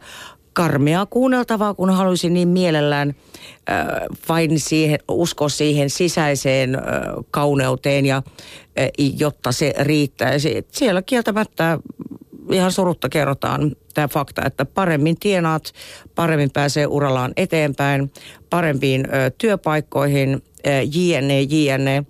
karmea 0.52 1.06
kuunneltavaa, 1.06 1.74
kun 1.74 1.90
haluaisin 1.90 2.34
niin 2.34 2.48
mielellään 2.48 3.14
äh, 3.70 3.86
vain 4.28 4.60
siihen, 4.60 4.98
usko 5.08 5.48
siihen 5.48 5.90
sisäiseen 5.90 6.74
äh, 6.74 6.82
kauneuteen, 7.30 8.06
ja, 8.06 8.16
äh, 8.16 8.88
jotta 9.18 9.52
se 9.52 9.74
riittäisi. 9.80 10.66
Siellä 10.72 11.02
kieltämättä 11.02 11.78
ihan 12.50 12.72
surutta 12.72 13.08
kerrotaan 13.08 13.76
tämä 13.94 14.08
fakta, 14.08 14.42
että 14.46 14.64
paremmin 14.64 15.16
tienaat, 15.20 15.72
paremmin 16.14 16.50
pääsee 16.50 16.86
urallaan 16.86 17.32
eteenpäin, 17.36 18.12
parempiin 18.50 19.06
ö, 19.06 19.30
työpaikkoihin, 19.38 20.42
ö, 20.66 20.70
jne, 20.94 21.42
jne, 21.42 22.04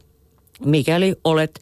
mikäli 0.65 1.15
olet 1.25 1.61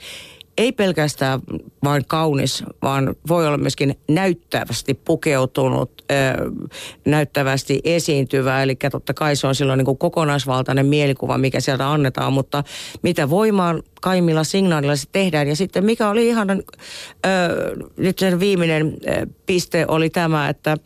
ei 0.60 0.72
pelkästään 0.72 1.40
vain 1.84 2.04
kaunis, 2.06 2.64
vaan 2.82 3.16
voi 3.28 3.46
olla 3.46 3.58
myöskin 3.58 3.98
näyttävästi 4.08 4.94
pukeutunut, 4.94 6.04
näyttävästi 7.06 7.80
esiintyvä. 7.84 8.62
Eli 8.62 8.76
totta 8.90 9.14
kai 9.14 9.36
se 9.36 9.46
on 9.46 9.54
silloin 9.54 9.78
niin 9.78 9.84
kuin 9.84 9.98
kokonaisvaltainen 9.98 10.86
mielikuva, 10.86 11.38
mikä 11.38 11.60
sieltä 11.60 11.92
annetaan, 11.92 12.32
mutta 12.32 12.64
mitä 13.02 13.30
voimaan 13.30 13.82
kaimilla 14.00 14.44
signaalilla 14.44 14.96
se 14.96 15.06
tehdään. 15.12 15.48
Ja 15.48 15.56
sitten 15.56 15.84
mikä 15.84 16.08
oli 16.08 16.28
ihan, 16.28 16.48
nyt 17.96 18.18
sen 18.18 18.40
viimeinen 18.40 18.96
piste 19.46 19.84
oli 19.88 20.10
tämä, 20.10 20.48
että 20.48 20.76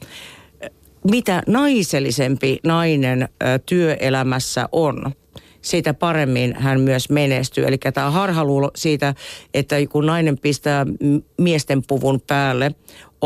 mitä 1.11 1.43
naisellisempi 1.47 2.59
nainen 2.65 3.29
työelämässä 3.67 4.69
on– 4.73 5.05
siitä 5.65 5.95
paremmin 5.95 6.55
hän 6.57 6.81
myös 6.81 7.11
menestyy. 7.11 7.67
Eli 7.67 7.79
tämä 7.79 8.11
harhaluulo 8.11 8.71
siitä, 8.77 9.15
että 9.55 9.77
kun 9.89 10.07
nainen 10.07 10.39
pistää 10.39 10.87
miesten 11.39 11.83
puvun 11.87 12.21
päälle, 12.27 12.75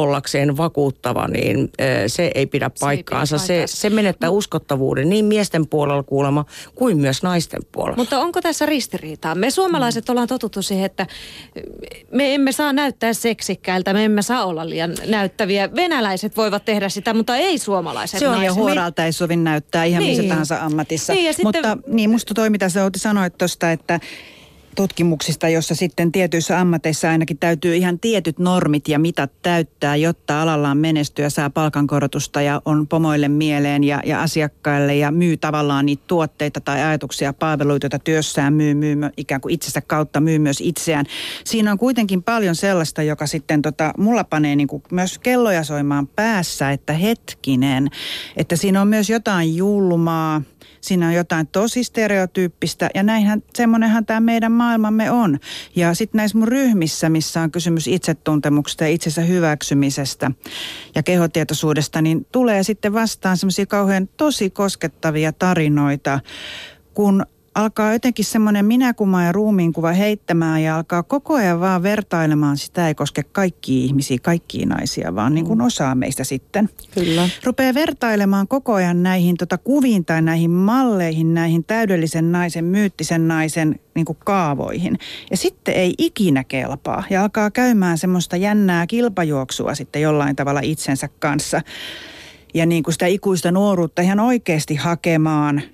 ollakseen 0.02 0.56
vakuuttava, 0.56 1.28
niin 1.28 1.70
se 2.06 2.30
ei 2.34 2.46
pidä 2.46 2.70
paikkaansa. 2.80 3.38
Se, 3.38 3.46
se, 3.46 3.62
se 3.66 3.90
menettää 3.90 4.30
uskottavuuden 4.30 5.08
niin 5.08 5.24
miesten 5.24 5.66
puolella 5.66 6.02
kuulema 6.02 6.44
kuin 6.74 6.98
myös 6.98 7.22
naisten 7.22 7.60
puolella. 7.72 7.96
Mutta 7.96 8.20
onko 8.20 8.40
tässä 8.40 8.66
ristiriitaa? 8.66 9.34
Me 9.34 9.50
suomalaiset 9.50 10.08
mm. 10.08 10.12
ollaan 10.12 10.28
totuttu 10.28 10.62
siihen, 10.62 10.84
että 10.84 11.06
me 12.10 12.34
emme 12.34 12.52
saa 12.52 12.72
näyttää 12.72 13.12
seksikkäiltä, 13.12 13.92
me 13.92 14.04
emme 14.04 14.22
saa 14.22 14.44
olla 14.44 14.68
liian 14.68 14.94
näyttäviä. 15.06 15.74
Venäläiset 15.74 16.36
voivat 16.36 16.64
tehdä 16.64 16.88
sitä, 16.88 17.14
mutta 17.14 17.36
ei 17.36 17.58
suomalaiset 17.58 18.20
Se 18.20 18.28
on 18.28 18.42
ja 18.42 18.54
huoralta 18.54 19.04
ei 19.04 19.12
sovi 19.12 19.36
näyttää 19.36 19.84
ihan 19.84 20.02
niin. 20.02 20.16
missä 20.16 20.28
tahansa 20.28 20.58
ammatissa. 20.60 21.12
Niin, 21.12 21.34
sitten... 21.34 21.62
Mutta 21.64 21.78
niin, 21.86 22.10
musta 22.10 22.34
toi 22.34 22.50
mitä 22.50 22.68
sä 22.68 22.90
sanoit 22.96 23.38
tuosta, 23.38 23.72
että 23.72 24.00
tutkimuksista, 24.78 25.48
jossa 25.48 25.74
sitten 25.74 26.12
tietyissä 26.12 26.60
ammateissa 26.60 27.10
ainakin 27.10 27.38
täytyy 27.38 27.76
ihan 27.76 27.98
tietyt 28.00 28.38
normit 28.38 28.88
ja 28.88 28.98
mitat 28.98 29.32
täyttää, 29.42 29.96
jotta 29.96 30.42
alallaan 30.42 30.78
menestyy 30.78 31.24
ja 31.24 31.30
saa 31.30 31.50
palkankorotusta 31.50 32.42
ja 32.42 32.62
on 32.64 32.88
pomoille 32.88 33.28
mieleen 33.28 33.84
ja, 33.84 34.00
ja 34.06 34.22
asiakkaille 34.22 34.96
ja 34.96 35.10
myy 35.10 35.36
tavallaan 35.36 35.86
niitä 35.86 36.02
tuotteita 36.06 36.60
tai 36.60 36.82
ajatuksia 36.82 37.28
ja 37.28 37.32
palveluita, 37.32 37.84
joita 37.84 37.98
työssään 37.98 38.52
myy, 38.54 38.74
myy 38.74 38.96
ikään 39.16 39.40
kuin 39.40 39.54
itsensä 39.54 39.80
kautta, 39.80 40.20
myy 40.20 40.38
myös 40.38 40.60
itseään. 40.60 41.06
Siinä 41.44 41.72
on 41.72 41.78
kuitenkin 41.78 42.22
paljon 42.22 42.54
sellaista, 42.54 43.02
joka 43.02 43.26
sitten 43.26 43.62
tota, 43.62 43.92
mulla 43.96 44.24
panee 44.24 44.56
niin 44.56 44.68
kuin 44.68 44.82
myös 44.92 45.18
kelloja 45.18 45.64
soimaan 45.64 46.06
päässä, 46.06 46.70
että 46.70 46.92
hetkinen, 46.92 47.88
että 48.36 48.56
siinä 48.56 48.80
on 48.80 48.88
myös 48.88 49.10
jotain 49.10 49.56
julmaa, 49.56 50.42
siinä 50.80 51.06
on 51.06 51.14
jotain 51.14 51.46
tosi 51.46 51.84
stereotyyppistä 51.84 52.90
ja 52.94 53.02
näinhän, 53.02 53.42
semmoinenhan 53.54 54.06
tämä 54.06 54.20
meidän 54.20 54.52
maailmamme 54.52 55.10
on. 55.10 55.38
Ja 55.76 55.94
sitten 55.94 56.18
näissä 56.18 56.38
mun 56.38 56.48
ryhmissä, 56.48 57.08
missä 57.08 57.40
on 57.40 57.50
kysymys 57.50 57.86
itsetuntemuksesta 57.86 58.84
ja 58.84 58.90
itsensä 58.90 59.22
hyväksymisestä 59.22 60.30
ja 60.94 61.02
kehotietoisuudesta, 61.02 62.02
niin 62.02 62.26
tulee 62.32 62.62
sitten 62.62 62.92
vastaan 62.92 63.36
semmoisia 63.36 63.66
kauhean 63.66 64.08
tosi 64.16 64.50
koskettavia 64.50 65.32
tarinoita, 65.32 66.20
kun 66.94 67.26
alkaa 67.62 67.92
jotenkin 67.92 68.24
semmoinen 68.24 68.64
minäkuva 68.64 69.22
ja 69.22 69.32
ruumiinkuva 69.32 69.92
heittämään 69.92 70.62
ja 70.62 70.76
alkaa 70.76 71.02
koko 71.02 71.34
ajan 71.34 71.60
vaan 71.60 71.82
vertailemaan. 71.82 72.56
Sitä 72.56 72.88
ei 72.88 72.94
koske 72.94 73.22
kaikki 73.22 73.84
ihmisiä, 73.84 74.18
kaikkia 74.22 74.66
naisia, 74.66 75.14
vaan 75.14 75.34
niin 75.34 75.46
kuin 75.46 75.58
mm. 75.58 75.64
osaa 75.64 75.94
meistä 75.94 76.24
sitten. 76.24 76.68
Kyllä. 76.94 77.28
Rupeaa 77.44 77.74
vertailemaan 77.74 78.48
koko 78.48 78.74
ajan 78.74 79.02
näihin 79.02 79.36
tota, 79.36 79.58
kuviin 79.58 80.04
tai 80.04 80.22
näihin 80.22 80.50
malleihin, 80.50 81.34
näihin 81.34 81.64
täydellisen 81.64 82.32
naisen, 82.32 82.64
myyttisen 82.64 83.28
naisen 83.28 83.80
niin 83.94 84.04
kuin 84.04 84.18
kaavoihin. 84.24 84.98
Ja 85.30 85.36
sitten 85.36 85.74
ei 85.74 85.94
ikinä 85.98 86.44
kelpaa 86.44 87.04
ja 87.10 87.22
alkaa 87.22 87.50
käymään 87.50 87.98
semmoista 87.98 88.36
jännää 88.36 88.86
kilpajuoksua 88.86 89.74
sitten 89.74 90.02
jollain 90.02 90.36
tavalla 90.36 90.60
itsensä 90.60 91.08
kanssa. 91.18 91.60
Ja 92.54 92.66
niin 92.66 92.82
kuin 92.82 92.92
sitä 92.92 93.06
ikuista 93.06 93.52
nuoruutta 93.52 94.02
ihan 94.02 94.20
oikeasti 94.20 94.74
hakemaan– 94.74 95.62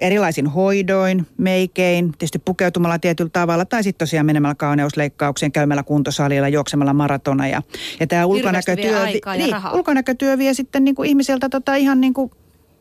erilaisin 0.00 0.46
hoidoin, 0.46 1.26
meikein, 1.36 2.12
tietysti 2.12 2.38
pukeutumalla 2.38 2.98
tietyllä 2.98 3.30
tavalla 3.32 3.64
tai 3.64 3.82
sitten 3.82 4.06
tosiaan 4.06 4.26
menemällä 4.26 4.54
kauneusleikkaukseen, 4.54 5.52
käymällä 5.52 5.82
kuntosalilla, 5.82 6.48
juoksemalla 6.48 6.92
maratona. 6.92 7.48
Ja, 7.48 7.62
ja 8.00 8.06
tämä 8.06 8.26
ulkonäkötyö, 8.26 9.06
niin, 9.06 9.54
ulkonäkötyö 9.72 10.38
vie 10.38 10.54
sitten 10.54 10.84
niin 10.84 10.94
kuin 10.94 11.08
ihmiseltä 11.08 11.48
tota 11.48 11.74
ihan 11.74 12.00
niin 12.00 12.14
kuin 12.14 12.30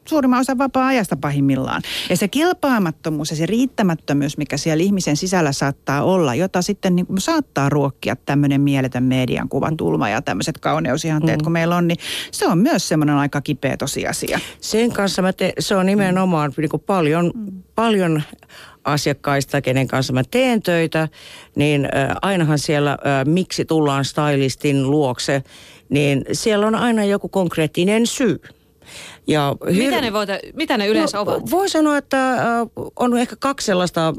suurimman 0.10 0.40
osa 0.40 0.58
vapaa-ajasta 0.58 1.18
pahimmillaan. 1.18 1.82
Ja 2.10 2.18
se 2.18 2.28
kilpaamattomuus 2.28 3.30
ja 3.30 3.36
se 3.36 3.46
riittämättömyys, 3.46 4.38
mikä 4.38 4.58
siellä 4.58 4.84
ihmisen 4.84 5.18
sisällä 5.18 5.52
saattaa 5.52 6.04
olla, 6.04 6.36
jota 6.36 6.62
sitten 6.62 6.96
niin 6.96 7.06
kuin 7.06 7.22
saattaa 7.22 7.70
ruokkia 7.70 8.16
tämmöinen 8.16 8.62
mieletön 8.62 9.04
median 9.04 9.50
kuvatulma 9.50 10.10
ja 10.10 10.22
tämmöiset 10.22 10.58
kauneusihanteet, 10.58 11.40
mm. 11.40 11.44
kun 11.44 11.52
meillä 11.52 11.76
on, 11.76 11.88
niin 11.88 11.98
se 12.32 12.48
on 12.48 12.58
myös 12.58 12.88
semmoinen 12.88 13.16
aika 13.16 13.42
kipeä 13.42 13.78
tosiasia. 13.78 14.40
Sen 14.62 14.94
kanssa 14.94 15.22
mä 15.22 15.34
te, 15.34 15.54
se 15.60 15.76
on 15.76 15.86
nimenomaan 15.86 16.54
niin 16.58 16.70
kuin 16.70 16.84
paljon, 16.86 17.32
mm. 17.36 17.64
paljon 17.76 18.22
asiakkaista, 18.84 19.62
kenen 19.62 19.88
kanssa 19.88 20.14
mä 20.14 20.24
teen 20.32 20.62
töitä, 20.62 21.08
niin 21.56 21.86
äh, 21.86 22.16
ainahan 22.22 22.60
siellä, 22.60 22.92
äh, 22.92 23.26
miksi 23.26 23.66
tullaan 23.66 24.06
stylistin 24.06 24.92
luokse, 24.92 25.44
niin 25.90 26.26
siellä 26.32 26.68
on 26.68 26.76
aina 26.76 27.04
joku 27.04 27.30
konkreettinen 27.30 28.08
syy. 28.08 28.42
Ja 29.30 29.56
hyr... 29.66 29.84
mitä, 29.84 30.02
ne 30.02 30.14
voita, 30.14 30.34
mitä 30.54 30.78
ne 30.78 30.88
yleensä 30.88 31.18
no, 31.18 31.22
ovat? 31.22 31.52
Voi 31.52 31.70
sanoa, 31.70 31.98
että 31.98 32.38
on 32.96 33.18
ehkä 33.18 33.36
kaksi 33.40 33.66
sellaista 33.66 34.14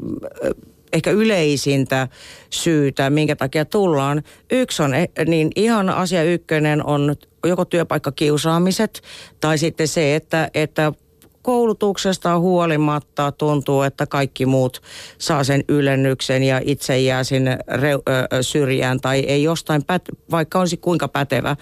ehkä 0.93 1.11
yleisintä 1.11 2.07
syytä, 2.49 3.09
minkä 3.09 3.35
takia 3.35 3.65
tullaan. 3.65 4.23
Yksi 4.51 4.83
on, 4.83 4.93
eh, 4.93 5.09
niin 5.25 5.51
ihan 5.55 5.89
asia 5.89 6.23
ykkönen 6.23 6.85
on 6.85 7.15
joko 7.45 7.65
työpaikkakiusaamiset 7.65 9.01
tai 9.39 9.57
sitten 9.57 9.87
se, 9.87 10.15
että, 10.15 10.49
että 10.53 10.93
koulutuksesta 11.41 12.39
huolimatta 12.39 13.31
tuntuu, 13.31 13.81
että 13.81 14.07
kaikki 14.07 14.45
muut 14.45 14.81
saa 15.17 15.43
sen 15.43 15.63
ylennyksen 15.69 16.43
ja 16.43 16.61
itse 16.65 16.99
jää 16.99 17.23
sinne 17.23 17.57
re- 17.71 18.41
syrjään 18.41 19.01
tai 19.01 19.19
ei 19.19 19.43
jostain, 19.43 19.81
pät- 19.81 20.17
vaikka 20.31 20.59
olisi 20.59 20.77
kuinka 20.77 21.07
pätevä, 21.07 21.55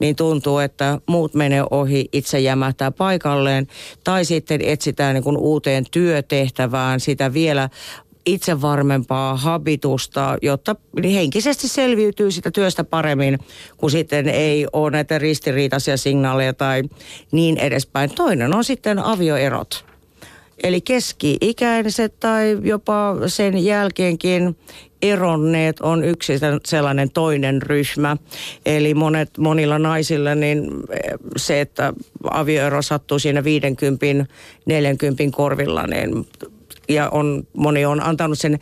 niin 0.00 0.16
tuntuu, 0.16 0.58
että 0.58 0.98
muut 1.06 1.34
menee 1.34 1.64
ohi, 1.70 2.08
itse 2.12 2.40
jämähtää 2.40 2.90
paikalleen. 2.90 3.66
Tai 4.04 4.24
sitten 4.24 4.60
etsitään 4.60 5.14
niin 5.14 5.24
kuin 5.24 5.36
uuteen 5.36 5.84
työtehtävään 5.90 7.00
sitä 7.00 7.32
vielä 7.32 7.68
itse 8.26 8.60
varmempaa 8.60 9.36
habitusta, 9.36 10.38
jotta 10.42 10.76
henkisesti 11.04 11.68
selviytyy 11.68 12.30
sitä 12.30 12.50
työstä 12.50 12.84
paremmin, 12.84 13.38
kun 13.76 13.90
sitten 13.90 14.28
ei 14.28 14.66
ole 14.72 14.90
näitä 14.90 15.18
ristiriitaisia 15.18 15.96
signaaleja 15.96 16.52
tai 16.52 16.82
niin 17.32 17.58
edespäin. 17.58 18.10
Toinen 18.10 18.54
on 18.54 18.64
sitten 18.64 18.98
avioerot. 18.98 19.84
Eli 20.62 20.80
keski-ikäiset 20.80 22.20
tai 22.20 22.58
jopa 22.62 23.16
sen 23.26 23.64
jälkeenkin 23.64 24.56
eronneet 25.02 25.80
on 25.80 26.04
yksi 26.04 26.32
sellainen 26.64 27.10
toinen 27.10 27.62
ryhmä. 27.62 28.16
Eli 28.66 28.94
monet, 28.94 29.38
monilla 29.38 29.78
naisilla 29.78 30.34
niin 30.34 30.70
se, 31.36 31.60
että 31.60 31.92
avioero 32.30 32.82
sattuu 32.82 33.18
siinä 33.18 33.44
50, 33.44 34.26
40 34.66 35.22
korvilla, 35.36 35.86
niin 35.86 36.26
ja 36.94 37.08
on, 37.08 37.46
moni 37.56 37.84
on 37.84 38.02
antanut 38.02 38.38
sen 38.38 38.58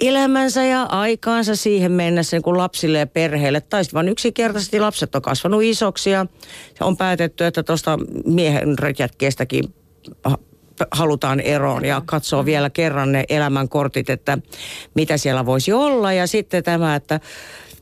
elämänsä 0.00 0.64
ja 0.64 0.82
aikaansa 0.82 1.56
siihen 1.56 1.92
mennessä 1.92 2.36
niin 2.36 2.42
kuin 2.42 2.58
lapsille 2.58 2.98
ja 2.98 3.06
perheille. 3.06 3.60
Tai 3.60 3.84
sitten 3.84 3.94
vaan 3.94 4.08
yksinkertaisesti 4.08 4.80
lapset 4.80 5.14
on 5.14 5.22
kasvanut 5.22 5.62
isoksi 5.62 6.10
ja 6.10 6.26
on 6.80 6.96
päätetty, 6.96 7.46
että 7.46 7.62
tuosta 7.62 7.98
miehen 8.24 8.78
rötjätkeestäkin 8.78 9.64
halutaan 10.92 11.40
eroon 11.40 11.84
ja 11.84 12.02
katsoo 12.06 12.44
vielä 12.44 12.70
kerran 12.70 13.12
ne 13.12 13.24
elämänkortit, 13.28 14.10
että 14.10 14.38
mitä 14.94 15.16
siellä 15.16 15.46
voisi 15.46 15.72
olla. 15.72 16.12
Ja 16.12 16.26
sitten 16.26 16.64
tämä, 16.64 16.96
että 16.96 17.20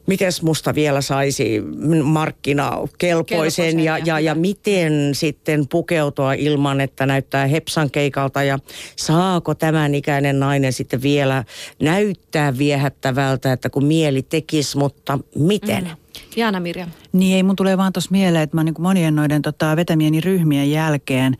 miten 0.09 0.33
musta 0.43 0.75
vielä 0.75 1.00
saisi 1.00 1.62
markkinakelpoisen 2.03 3.81
ja, 3.81 3.99
ja, 3.99 4.21
ja 4.21 4.35
miten 4.35 4.92
sitten 5.12 5.68
pukeutua 5.68 6.33
ilman, 6.33 6.81
että 6.81 7.07
näyttää 7.07 7.47
hepsan 7.47 7.90
keikalta 7.90 8.42
ja 8.42 8.59
saako 8.97 9.55
tämän 9.55 9.94
ikäinen 9.94 10.40
nainen 10.40 10.73
sitten 10.73 11.03
vielä 11.03 11.44
näyttää 11.83 12.59
viehättävältä, 12.59 13.53
että 13.53 13.71
kun 13.71 13.85
mieli 13.85 14.23
tekisi, 14.23 14.79
mutta 14.79 15.18
miten? 15.35 15.85
Mm. 15.85 15.90
Jaana 16.37 16.61
Mirjam. 16.61 16.90
Niin 17.12 17.37
ei 17.37 17.42
mun 17.42 17.57
tulee 17.57 17.77
vaan 17.77 17.92
tuossa 17.92 18.11
mieleen, 18.12 18.42
että 18.42 18.57
mä 18.57 18.64
niin 18.64 18.75
monien 18.79 19.16
noiden 19.16 19.42
tota, 19.42 19.77
vetämieni 19.77 20.21
ryhmien 20.21 20.71
jälkeen 20.71 21.37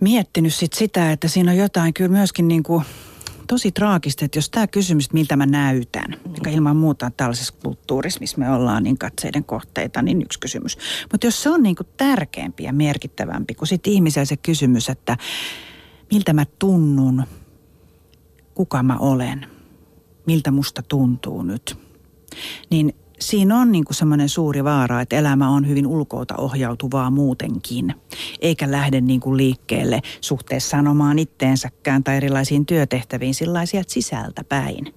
miettinyt 0.00 0.54
sit 0.54 0.72
sitä, 0.72 1.12
että 1.12 1.28
siinä 1.28 1.50
on 1.50 1.58
jotain 1.58 1.94
kyllä 1.94 2.10
myöskin 2.10 2.48
niin 2.48 2.62
kuin 2.62 2.84
tosi 3.46 3.72
traagista, 3.72 4.24
että 4.24 4.38
jos 4.38 4.50
tämä 4.50 4.66
kysymys, 4.66 5.12
miltä 5.12 5.36
mä 5.36 5.46
näytän, 5.46 6.16
mikä 6.28 6.50
ilman 6.50 6.76
muuta 6.76 7.06
on 7.06 7.12
tällaisessa 7.16 7.54
kulttuurissa, 7.62 8.20
missä 8.20 8.38
me 8.38 8.50
ollaan 8.50 8.82
niin 8.82 8.98
katseiden 8.98 9.44
kohteita, 9.44 10.02
niin 10.02 10.22
yksi 10.22 10.40
kysymys. 10.40 10.78
Mutta 11.12 11.26
jos 11.26 11.42
se 11.42 11.50
on 11.50 11.62
niin 11.62 11.76
kuin 11.76 11.88
tärkeämpi 11.96 12.64
ja 12.64 12.72
merkittävämpi 12.72 13.54
kuin 13.54 13.68
sitten 13.68 13.92
ihmisellä 13.92 14.24
se 14.24 14.36
kysymys, 14.36 14.88
että 14.88 15.16
miltä 16.12 16.32
mä 16.32 16.44
tunnun, 16.58 17.24
kuka 18.54 18.82
mä 18.82 18.96
olen, 18.98 19.46
miltä 20.26 20.50
musta 20.50 20.82
tuntuu 20.82 21.42
nyt, 21.42 21.78
niin 22.70 22.94
siinä 23.20 23.58
on 23.58 23.72
niin 23.72 23.84
kuin 23.84 23.96
semmoinen 23.96 24.28
suuri 24.28 24.64
vaara, 24.64 25.00
että 25.00 25.16
elämä 25.16 25.48
on 25.48 25.68
hyvin 25.68 25.86
ulkoota 25.86 26.34
ohjautuvaa 26.36 27.10
muutenkin, 27.10 27.94
eikä 28.40 28.70
lähde 28.70 29.00
niin 29.00 29.20
kuin 29.20 29.36
liikkeelle 29.36 30.00
suhteessa 30.20 30.70
sanomaan 30.70 31.18
itteensäkään 31.18 32.04
tai 32.04 32.16
erilaisiin 32.16 32.66
työtehtäviin 32.66 33.34
sellaisia 33.34 33.82
sisältä 33.86 34.44
päin. 34.44 34.94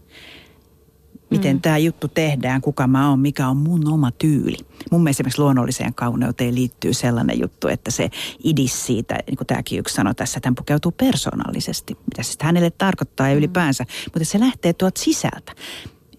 Miten 1.30 1.56
mm. 1.56 1.62
tämä 1.62 1.78
juttu 1.78 2.08
tehdään, 2.08 2.62
kuka 2.62 2.88
mä 2.88 3.10
oon, 3.10 3.20
mikä 3.20 3.48
on 3.48 3.58
mun 3.58 3.92
oma 3.92 4.12
tyyli. 4.12 4.58
Mun 4.92 5.04
mielestä 5.04 5.22
esimerkiksi 5.22 5.42
luonnolliseen 5.42 5.94
kauneuteen 5.94 6.56
liittyy 6.56 6.94
sellainen 6.94 7.40
juttu, 7.40 7.68
että 7.68 7.92
se 7.92 8.10
idis 8.44 8.86
siitä, 8.86 9.20
niin 9.28 9.38
kuin 9.38 9.48
tämäkin 9.48 9.80
yksi 9.80 9.96
sanoi 9.96 10.16
tässä, 10.16 10.40
tämän 10.40 10.56
pukeutuu 10.56 10.92
persoonallisesti. 10.92 11.94
Mitä 11.94 12.24
se 12.24 12.36
hänelle 12.42 12.70
tarkoittaa 12.70 13.28
ja 13.28 13.34
mm. 13.34 13.38
ylipäänsä, 13.38 13.86
mutta 14.06 14.26
se 14.26 14.40
lähtee 14.40 14.74
tuolta 14.74 15.02
sisältä 15.02 15.52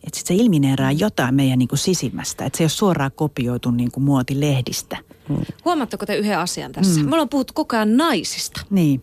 että 0.06 0.18
sitten 0.18 0.36
se 0.36 0.42
ilmineeraa 0.42 0.92
jotain 0.92 1.34
meidän 1.34 1.58
niin 1.58 1.68
kuin 1.68 1.78
sisimmästä. 1.78 2.44
Että 2.44 2.56
se 2.56 2.62
ei 2.62 2.64
ole 2.64 2.70
suoraan 2.70 3.12
kopioitu 3.14 3.70
niin 3.70 3.90
kuin 3.90 4.04
muotilehdistä. 4.04 4.96
Hmm. 5.28 5.44
Huomaatteko 5.64 6.06
te 6.06 6.16
yhden 6.16 6.38
asian 6.38 6.72
tässä? 6.72 7.00
Hmm. 7.00 7.08
Me 7.08 7.14
ollaan 7.14 7.28
puhuttu 7.28 7.52
koko 7.54 7.76
ajan 7.76 7.96
naisista. 7.96 8.60
Niin. 8.70 9.02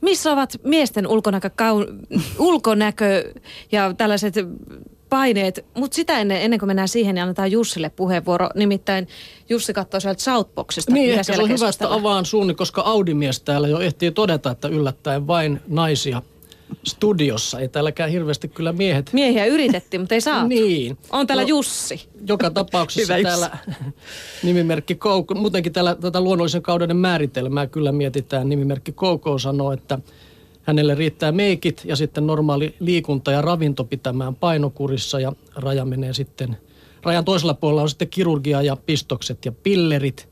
Missä 0.00 0.32
ovat 0.32 0.56
miesten 0.64 1.06
ulkonäkö, 1.06 1.50
kaun, 1.56 1.86
ulkonäkö 2.38 3.34
ja 3.72 3.94
tällaiset 3.94 4.34
paineet, 5.08 5.66
mutta 5.74 5.94
sitä 5.94 6.18
ennen, 6.18 6.42
ennen 6.42 6.58
kuin 6.58 6.66
mennään 6.66 6.88
siihen, 6.88 7.14
niin 7.14 7.22
annetaan 7.22 7.52
Jussille 7.52 7.90
puheenvuoro. 7.90 8.48
Nimittäin 8.54 9.08
Jussi 9.48 9.72
katsoo 9.72 10.00
sieltä 10.00 10.22
Southboxista. 10.22 10.92
Niin, 10.92 11.10
ehkä 11.10 11.22
se 11.22 11.42
on 11.42 11.48
hyvä, 11.48 11.68
että 11.68 11.94
avaan 11.94 12.24
suunni, 12.24 12.54
koska 12.54 12.82
Audi-mies 12.82 13.40
täällä 13.40 13.68
jo 13.68 13.80
ehtii 13.80 14.10
todeta, 14.10 14.50
että 14.50 14.68
yllättäen 14.68 15.26
vain 15.26 15.60
naisia 15.68 16.22
studiossa. 16.84 17.60
Ei 17.60 17.68
täälläkään 17.68 18.10
hirveästi 18.10 18.48
kyllä 18.48 18.72
miehet... 18.72 19.10
Miehiä 19.12 19.46
yritettiin, 19.46 20.00
mutta 20.00 20.14
ei 20.14 20.20
saa. 20.20 20.48
niin. 20.48 20.98
On 21.10 21.26
täällä 21.26 21.42
no, 21.42 21.48
Jussi. 21.48 22.08
Joka 22.28 22.50
tapauksessa 22.50 23.14
täällä 23.22 23.58
nimimerkki 24.42 24.94
Kouko, 24.94 25.34
muutenkin 25.34 25.72
täällä 25.72 25.94
tätä 25.94 26.20
luonnollisen 26.20 26.62
kauden 26.62 26.96
määritelmää 26.96 27.66
kyllä 27.66 27.92
mietitään. 27.92 28.48
Nimimerkki 28.48 28.92
Kouko 28.92 29.38
sanoo, 29.38 29.72
että 29.72 29.98
hänelle 30.62 30.94
riittää 30.94 31.32
meikit 31.32 31.82
ja 31.84 31.96
sitten 31.96 32.26
normaali 32.26 32.74
liikunta 32.80 33.32
ja 33.32 33.42
ravinto 33.42 33.84
pitämään 33.84 34.34
painokurissa 34.34 35.20
ja 35.20 35.32
raja 35.54 35.84
menee 35.84 36.14
sitten... 36.14 36.56
Rajan 37.02 37.24
toisella 37.24 37.54
puolella 37.54 37.82
on 37.82 37.88
sitten 37.88 38.08
kirurgia 38.08 38.62
ja 38.62 38.76
pistokset 38.76 39.44
ja 39.44 39.52
pillerit– 39.52 40.28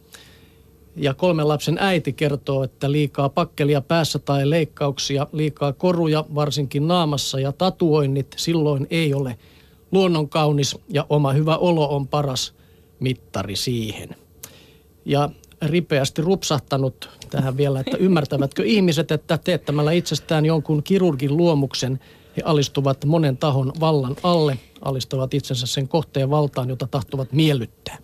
ja 1.01 1.15
kolmen 1.15 1.49
lapsen 1.49 1.77
äiti 1.81 2.13
kertoo, 2.13 2.63
että 2.63 2.93
liikaa 2.93 3.29
pakkelia 3.29 3.81
päässä 3.81 4.19
tai 4.19 4.51
leikkauksia, 4.51 5.27
liikaa 5.33 5.73
koruja, 5.73 6.25
varsinkin 6.35 6.89
naamassa 6.89 7.41
ja 7.41 7.53
tatuoinnit, 7.53 8.35
silloin 8.37 8.87
ei 8.91 9.15
ole 9.15 9.39
luonnonkaunis 9.93 10.79
ja 10.89 11.07
oma 11.09 11.33
hyvä 11.33 11.57
olo 11.57 11.97
on 11.97 12.09
paras 12.09 12.55
mittari 13.01 13.57
siihen. 13.57 14.09
Ja 15.05 15.31
ripeästi 15.63 16.23
rupsahtanut 16.23 17.11
tähän 17.31 17.57
vielä, 17.57 17.81
että 17.81 17.97
ymmärtävätkö 17.97 18.65
ihmiset, 18.65 19.11
että 19.11 19.39
teettämällä 19.39 19.93
itsestään 19.93 20.47
jonkun 20.47 20.83
kirurgin 20.83 21.37
luomuksen 21.37 22.01
he 22.37 22.43
alistuvat 22.45 23.05
monen 23.05 23.37
tahon 23.37 23.73
vallan 23.81 24.17
alle, 24.23 24.59
alistavat 24.81 25.35
itsensä 25.35 25.67
sen 25.67 25.89
kohteen 25.89 26.31
valtaan, 26.31 26.69
jota 26.69 26.87
tahtovat 26.87 27.33
miellyttää. 27.33 27.99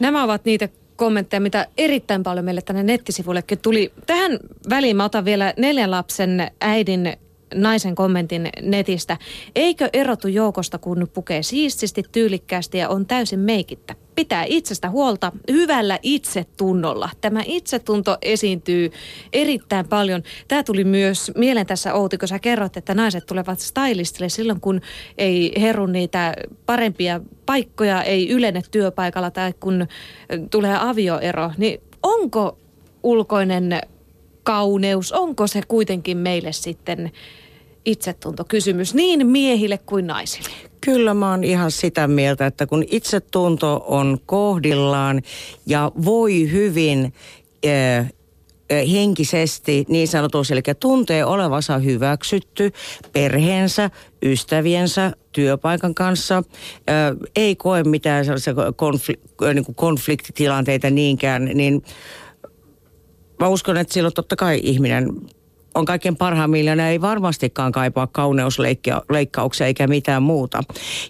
Nämä 0.00 0.24
ovat 0.24 0.44
niitä 0.44 0.68
kommentteja, 0.96 1.40
mitä 1.40 1.66
erittäin 1.78 2.22
paljon 2.22 2.44
meille 2.44 2.62
tänne 2.62 2.82
nettisivullekin 2.82 3.58
tuli. 3.58 3.92
Tähän 4.06 4.38
väliin 4.70 4.96
mä 4.96 5.04
otan 5.04 5.24
vielä 5.24 5.54
neljän 5.56 5.90
lapsen 5.90 6.50
äidin 6.60 7.16
naisen 7.54 7.94
kommentin 7.94 8.48
netistä. 8.62 9.16
Eikö 9.54 9.88
erotu 9.92 10.28
joukosta, 10.28 10.78
kun 10.78 11.08
pukee 11.14 11.42
siististi, 11.42 12.02
tyylikkäästi 12.12 12.78
ja 12.78 12.88
on 12.88 13.06
täysin 13.06 13.40
meikittä? 13.40 13.94
pitää 14.16 14.44
itsestä 14.48 14.90
huolta 14.90 15.32
hyvällä 15.50 15.98
itsetunnolla. 16.02 17.10
Tämä 17.20 17.42
itsetunto 17.46 18.18
esiintyy 18.22 18.92
erittäin 19.32 19.88
paljon. 19.88 20.22
Tämä 20.48 20.62
tuli 20.62 20.84
myös 20.84 21.32
mieleen 21.36 21.66
tässä 21.66 21.94
Outi, 21.94 22.18
kun 22.18 22.28
sä 22.28 22.38
kerrot, 22.38 22.76
että 22.76 22.94
naiset 22.94 23.26
tulevat 23.26 23.60
stylistille 23.60 24.28
silloin, 24.28 24.60
kun 24.60 24.80
ei 25.18 25.52
herru 25.60 25.86
niitä 25.86 26.34
parempia 26.66 27.20
paikkoja, 27.46 28.02
ei 28.02 28.28
ylene 28.28 28.62
työpaikalla 28.70 29.30
tai 29.30 29.54
kun 29.60 29.86
tulee 30.50 30.76
avioero. 30.80 31.50
Niin 31.56 31.80
onko 32.02 32.58
ulkoinen 33.02 33.80
kauneus, 34.46 35.12
onko 35.12 35.46
se 35.46 35.62
kuitenkin 35.68 36.16
meille 36.16 36.52
sitten 36.52 37.12
itsetuntokysymys 37.84 38.94
niin 38.94 39.26
miehille 39.26 39.78
kuin 39.78 40.06
naisille? 40.06 40.50
Kyllä 40.80 41.14
mä 41.14 41.30
oon 41.30 41.44
ihan 41.44 41.70
sitä 41.70 42.08
mieltä, 42.08 42.46
että 42.46 42.66
kun 42.66 42.84
itsetunto 42.90 43.84
on 43.86 44.18
kohdillaan 44.26 45.22
ja 45.66 45.92
voi 46.04 46.52
hyvin 46.52 47.12
äh, 47.66 48.12
henkisesti 48.92 49.84
niin 49.88 50.08
sanotusti, 50.08 50.52
eli 50.52 50.62
tuntee 50.80 51.24
olevansa 51.24 51.78
hyväksytty 51.78 52.72
perheensä, 53.12 53.90
ystäviensä, 54.22 55.12
työpaikan 55.32 55.94
kanssa, 55.94 56.42
ei 57.36 57.56
koe 57.56 57.84
mitään 57.84 58.24
sellaisia 58.24 58.54
niin 59.54 59.74
konfliktitilanteita 59.74 60.90
niinkään, 60.90 61.44
niin 61.44 61.82
mä 63.40 63.48
uskon, 63.48 63.76
että 63.76 63.94
silloin 63.94 64.14
totta 64.14 64.36
kai 64.36 64.60
ihminen 64.62 65.12
on 65.76 65.84
kaikkein 65.84 66.16
parhaimmillaan 66.16 66.80
ei 66.80 67.00
varmastikaan 67.00 67.72
kaipaa 67.72 68.06
kauneusleikkauksia 68.06 69.66
eikä 69.66 69.86
mitään 69.86 70.22
muuta. 70.22 70.62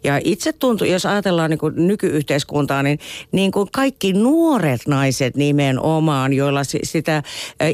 Ja 0.04 0.20
itse 0.24 0.52
tuntuu, 0.52 0.86
jos 0.86 1.06
ajatellaan 1.06 1.50
niin 1.50 1.86
nykyyhteiskuntaa, 1.86 2.82
niin, 2.82 2.98
niin 3.32 3.52
kuin 3.52 3.68
kaikki 3.72 4.12
nuoret 4.12 4.80
naiset 4.86 5.36
nimenomaan, 5.36 6.32
joilla 6.32 6.60
sitä 6.82 7.22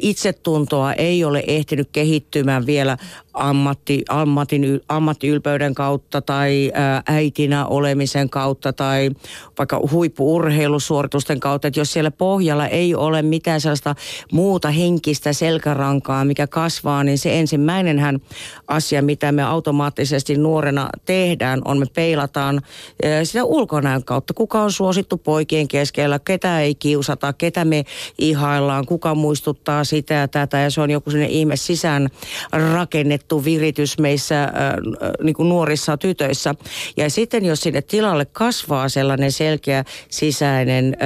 itsetuntoa 0.02 0.92
ei 0.92 1.24
ole 1.24 1.44
ehtinyt 1.46 1.88
kehittymään 1.92 2.66
vielä 2.66 2.96
ammatti, 3.34 4.02
ammatin, 4.08 4.80
ammattiylpeyden 4.88 5.74
kautta 5.74 6.20
tai 6.20 6.72
äitinä 7.06 7.66
olemisen 7.66 8.30
kautta 8.30 8.72
tai 8.72 9.10
vaikka 9.58 9.80
huippuurheilusuoritusten 9.90 11.40
kautta, 11.40 11.68
että 11.68 11.80
jos 11.80 11.92
siellä 11.92 12.10
pohjalla 12.10 12.66
ei 12.66 12.94
ole 12.94 13.22
mitään 13.22 13.60
sellaista 13.60 13.94
muuta 14.32 14.70
henkistä 14.70 15.32
selkärankaa, 15.32 16.24
mikä 16.24 16.46
kasvaa, 16.46 16.81
niin 17.04 17.18
se 17.18 17.38
ensimmäinenhän 17.38 18.20
asia, 18.68 19.02
mitä 19.02 19.32
me 19.32 19.42
automaattisesti 19.42 20.36
nuorena 20.36 20.88
tehdään, 21.04 21.62
on 21.64 21.78
me 21.78 21.86
peilataan 21.94 22.60
ää, 23.04 23.24
sitä 23.24 23.44
ulkonäön 23.44 24.04
kautta. 24.04 24.34
Kuka 24.34 24.62
on 24.62 24.72
suosittu 24.72 25.16
poikien 25.16 25.68
keskellä, 25.68 26.18
ketä 26.18 26.60
ei 26.60 26.74
kiusata, 26.74 27.32
ketä 27.32 27.64
me 27.64 27.84
ihaillaan, 28.18 28.86
kuka 28.86 29.14
muistuttaa 29.14 29.84
sitä 29.84 30.14
ja 30.14 30.28
tätä 30.28 30.58
ja 30.58 30.70
se 30.70 30.80
on 30.80 30.90
joku 30.90 31.10
sinne 31.10 31.26
ihme 31.26 31.56
sisään 31.56 32.08
rakenne 32.52 33.12
annettu 33.12 33.44
viritys 33.44 33.98
meissä 33.98 34.44
äh, 34.44 34.50
niin 35.22 35.34
kuin 35.34 35.48
nuorissa 35.48 35.96
tytöissä. 35.96 36.54
Ja 36.96 37.10
sitten 37.10 37.44
jos 37.44 37.60
sinne 37.60 37.82
tilalle 37.82 38.24
kasvaa 38.24 38.88
sellainen 38.88 39.32
selkeä 39.32 39.84
sisäinen 40.08 40.96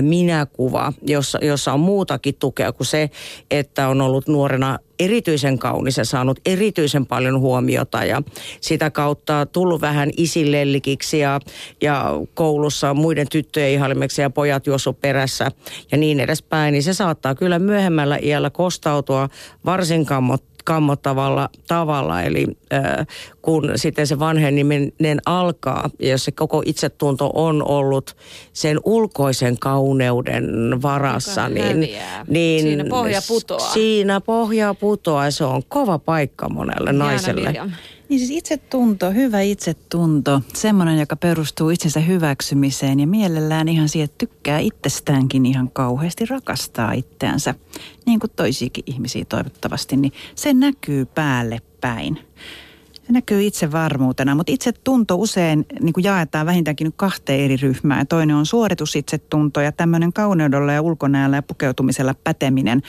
minäkuva, 0.00 0.92
jossa, 1.02 1.38
jossa 1.42 1.72
on 1.72 1.80
muutakin 1.80 2.34
tukea 2.34 2.72
kuin 2.72 2.86
se, 2.86 3.10
että 3.50 3.88
on 3.88 4.00
ollut 4.00 4.28
nuorena 4.28 4.78
erityisen 5.00 5.58
kaunis 5.58 5.96
ja 5.96 6.04
saanut 6.04 6.40
erityisen 6.46 7.06
paljon 7.06 7.40
huomiota 7.40 8.04
ja 8.04 8.22
sitä 8.60 8.90
kautta 8.90 9.46
tullut 9.46 9.80
vähän 9.80 10.10
isilellikiksi 10.16 11.18
ja, 11.18 11.40
ja 11.82 12.10
koulussa 12.34 12.94
muiden 12.94 13.28
tyttöjen 13.28 13.70
ihailemeksi 13.70 14.22
ja 14.22 14.30
pojat 14.30 14.66
juosu 14.66 14.92
perässä 14.92 15.50
ja 15.92 15.98
niin 15.98 16.20
edespäin, 16.20 16.72
niin 16.72 16.82
se 16.82 16.94
saattaa 16.94 17.34
kyllä 17.34 17.58
myöhemmällä 17.58 18.18
iällä 18.22 18.50
kostautua 18.50 19.28
varsin 19.64 20.06
kammot, 20.06 20.49
kammottavalla 20.64 21.48
tavalla. 21.68 22.22
Eli 22.22 22.46
äh, 22.72 23.06
kun 23.42 23.72
sitten 23.76 24.06
se 24.06 24.18
vanheneminen 24.18 25.20
alkaa, 25.26 25.90
ja 25.98 26.10
jos 26.10 26.24
se 26.24 26.32
koko 26.32 26.62
itsetunto 26.66 27.30
on 27.34 27.68
ollut 27.68 28.16
sen 28.52 28.80
ulkoisen 28.84 29.58
kauneuden 29.58 30.44
varassa, 30.82 31.48
niin, 31.48 31.88
niin 32.26 32.62
siinä 32.62 32.84
pohja 32.84 33.20
putoaa. 33.28 33.72
Siinä 33.72 34.20
pohja 34.20 34.74
putoaa. 34.74 35.30
Se 35.30 35.44
on 35.44 35.62
kova 35.68 35.98
paikka 35.98 36.48
monelle 36.48 36.92
naiselle. 36.92 37.54
Niin 38.10 38.20
siis 38.20 38.30
itsetunto, 38.30 39.10
hyvä 39.10 39.40
itsetunto, 39.40 40.40
semmoinen, 40.54 40.98
joka 40.98 41.16
perustuu 41.16 41.70
itsensä 41.70 42.00
hyväksymiseen 42.00 43.00
ja 43.00 43.06
mielellään 43.06 43.68
ihan 43.68 43.88
siihen, 43.88 44.04
että 44.04 44.18
tykkää 44.18 44.58
itsestäänkin 44.58 45.46
ihan 45.46 45.70
kauheasti, 45.72 46.26
rakastaa 46.26 46.92
itseänsä, 46.92 47.54
niin 48.06 48.20
kuin 48.20 48.30
toisiakin 48.36 48.84
ihmisiä 48.86 49.24
toivottavasti, 49.24 49.96
niin 49.96 50.12
se 50.34 50.52
näkyy 50.52 51.06
päälle 51.06 51.58
päin. 51.80 52.18
Se 53.06 53.12
näkyy 53.12 53.46
itsevarmuutena, 53.46 54.34
mutta 54.34 54.52
itsetunto 54.52 55.16
usein 55.16 55.66
niin 55.80 55.92
kuin 55.92 56.04
jaetaan 56.04 56.46
vähintäänkin 56.46 56.84
nyt 56.84 56.94
kahteen 56.96 57.40
eri 57.40 57.56
ryhmään. 57.56 58.06
Toinen 58.06 58.36
on 58.36 58.46
suoritusitsetunto 58.46 59.60
ja 59.60 59.72
tämmöinen 59.72 60.12
kauneudella 60.12 60.72
ja 60.72 60.82
ulkonäöllä 60.82 61.36
ja 61.36 61.42
pukeutumisella 61.42 62.14
päteminen. 62.24 62.82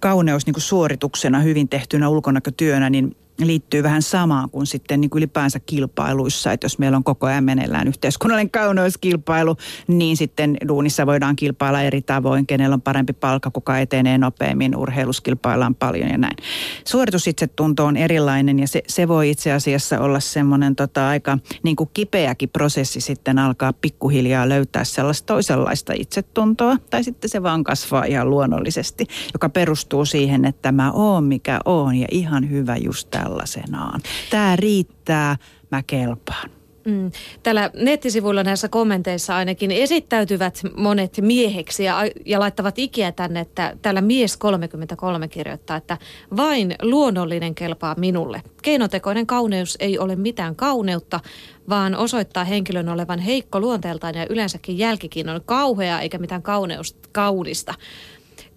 Kauneus 0.00 0.46
niin 0.46 0.54
kuin 0.54 0.62
suorituksena, 0.62 1.40
hyvin 1.40 1.68
tehtynä 1.68 2.08
ulkonäkötyönä, 2.08 2.90
niin 2.90 3.16
liittyy 3.40 3.82
vähän 3.82 4.02
samaan 4.02 4.50
kuin 4.50 4.66
sitten 4.66 5.00
niin 5.00 5.10
kuin 5.10 5.18
ylipäänsä 5.20 5.60
kilpailuissa. 5.60 6.52
Että 6.52 6.64
jos 6.64 6.78
meillä 6.78 6.96
on 6.96 7.04
koko 7.04 7.26
ajan 7.26 7.44
meneillään 7.44 7.88
yhteiskunnallinen 7.88 8.50
kauneuskilpailu, 8.50 9.56
niin 9.88 10.16
sitten 10.16 10.56
duunissa 10.68 11.06
voidaan 11.06 11.36
kilpailla 11.36 11.82
eri 11.82 12.02
tavoin, 12.02 12.46
kenellä 12.46 12.74
on 12.74 12.82
parempi 12.82 13.12
palkka, 13.12 13.50
kuka 13.50 13.78
etenee 13.78 14.18
nopeammin, 14.18 14.76
urheiluskilpaillaan 14.76 15.74
paljon 15.74 16.10
ja 16.10 16.18
näin. 16.18 16.36
Suoritusitsetunto 16.84 17.84
on 17.84 17.96
erilainen 17.96 18.58
ja 18.58 18.68
se, 18.68 18.82
se 18.88 19.08
voi 19.08 19.30
itse 19.30 19.52
asiassa 19.52 20.00
olla 20.00 20.20
semmoinen 20.20 20.76
tota, 20.76 21.08
aika 21.08 21.38
niin 21.62 21.76
kuin 21.76 21.90
kipeäkin 21.94 22.48
prosessi 22.48 23.00
sitten 23.00 23.38
alkaa 23.38 23.72
pikkuhiljaa 23.72 24.48
löytää 24.48 24.84
sellaista 24.84 25.26
toisenlaista 25.26 25.92
itsetuntoa. 25.96 26.76
Tai 26.90 27.04
sitten 27.04 27.30
se 27.30 27.42
vaan 27.42 27.64
kasvaa 27.64 28.04
ihan 28.04 28.30
luonnollisesti, 28.30 29.06
joka 29.32 29.48
perustuu 29.48 30.04
siihen, 30.04 30.44
että 30.44 30.72
mä 30.72 30.92
oon 30.92 31.24
mikä 31.24 31.60
oon 31.64 31.96
ja 31.96 32.06
ihan 32.10 32.50
hyvä 32.50 32.76
just 32.76 33.10
tällaisenaan. 33.26 34.00
Tämä 34.30 34.56
riittää, 34.56 35.36
mä 35.70 35.82
kelpaan. 35.82 36.50
Mm. 36.84 37.10
Täällä 37.42 37.70
nettisivuilla 37.74 38.42
näissä 38.42 38.68
kommenteissa 38.68 39.36
ainakin 39.36 39.70
esittäytyvät 39.70 40.62
monet 40.76 41.18
mieheksi 41.20 41.84
ja, 41.84 41.96
ja 42.26 42.40
laittavat 42.40 42.78
ikiä 42.78 43.12
tänne, 43.12 43.40
että 43.40 43.76
täällä 43.82 44.00
mies 44.00 44.36
33 44.36 45.28
kirjoittaa, 45.28 45.76
että 45.76 45.98
vain 46.36 46.74
luonnollinen 46.82 47.54
kelpaa 47.54 47.94
minulle. 47.98 48.42
Keinotekoinen 48.62 49.26
kauneus 49.26 49.76
ei 49.80 49.98
ole 49.98 50.16
mitään 50.16 50.56
kauneutta, 50.56 51.20
vaan 51.68 51.94
osoittaa 51.94 52.44
henkilön 52.44 52.88
olevan 52.88 53.18
heikko 53.18 53.60
luonteeltaan 53.60 54.14
ja 54.14 54.26
yleensäkin 54.30 54.78
jälkikin 54.78 55.28
on 55.28 55.40
kauhea 55.44 56.00
eikä 56.00 56.18
mitään 56.18 56.42
kauneus, 56.42 56.96
kaunista. 57.12 57.74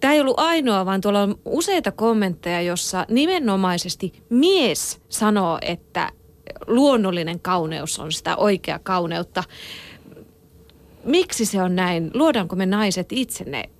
Tämä 0.00 0.14
ei 0.14 0.20
ollut 0.20 0.38
ainoa, 0.38 0.86
vaan 0.86 1.00
tuolla 1.00 1.22
on 1.22 1.38
useita 1.44 1.92
kommentteja, 1.92 2.62
jossa 2.62 3.06
nimenomaisesti 3.08 4.12
mies 4.28 5.00
sanoo, 5.08 5.58
että 5.62 6.10
luonnollinen 6.66 7.40
kauneus 7.40 7.98
on 7.98 8.12
sitä 8.12 8.36
oikea 8.36 8.78
kauneutta. 8.78 9.44
Miksi 11.04 11.46
se 11.46 11.62
on 11.62 11.76
näin? 11.76 12.10
Luodaanko 12.14 12.56
me 12.56 12.66
naiset 12.66 13.12
itse 13.12 13.44
ne 13.44 13.70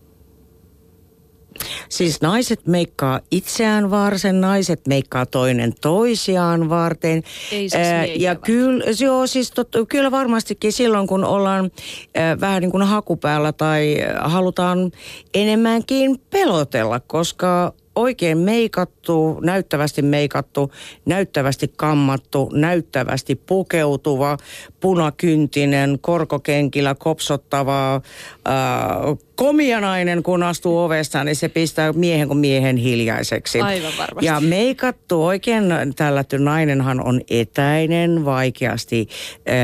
Siis 1.88 2.20
naiset 2.20 2.66
meikkaa 2.66 3.20
itseään 3.30 3.90
varten, 3.90 4.40
naiset 4.40 4.86
meikkaa 4.86 5.26
toinen 5.26 5.72
toisiaan 5.80 6.68
varten. 6.68 7.22
Ei 7.52 7.68
siis 7.68 7.74
Ää, 7.74 8.04
ja 8.04 8.34
kyllä, 8.34 8.84
joo, 9.00 9.26
siis 9.26 9.50
tot, 9.50 9.68
kyllä 9.88 10.10
varmastikin 10.10 10.72
silloin, 10.72 11.06
kun 11.06 11.24
ollaan 11.24 11.70
ää, 12.14 12.40
vähän 12.40 12.60
niin 12.60 12.70
kuin 12.70 12.82
hakupäällä 12.82 13.52
tai 13.52 13.96
halutaan 14.20 14.90
enemmänkin 15.34 16.20
pelotella, 16.30 17.00
koska 17.00 17.72
oikein 17.94 18.38
meikattu, 18.38 19.38
näyttävästi 19.42 20.02
meikattu, 20.02 20.72
näyttävästi 21.06 21.72
kammattu, 21.76 22.50
näyttävästi 22.52 23.34
pukeutuva, 23.36 24.36
punakyntinen, 24.80 25.98
korkokenkillä 26.00 26.94
kopsottava, 26.94 28.00
ää, 28.44 28.96
komia 29.40 29.80
nainen, 29.80 30.22
kun 30.22 30.42
astuu 30.42 30.78
ovesta, 30.78 31.24
niin 31.24 31.36
se 31.36 31.48
pistää 31.48 31.92
miehen 31.92 32.28
kuin 32.28 32.38
miehen 32.38 32.76
hiljaiseksi. 32.76 33.60
Aivan 33.60 33.92
varmasti. 33.98 34.26
Ja 34.26 34.40
meikattu 34.40 35.24
oikein 35.24 35.64
tällätty 35.96 36.38
nainenhan 36.38 37.06
on 37.06 37.20
etäinen, 37.30 38.24
vaikeasti 38.24 39.08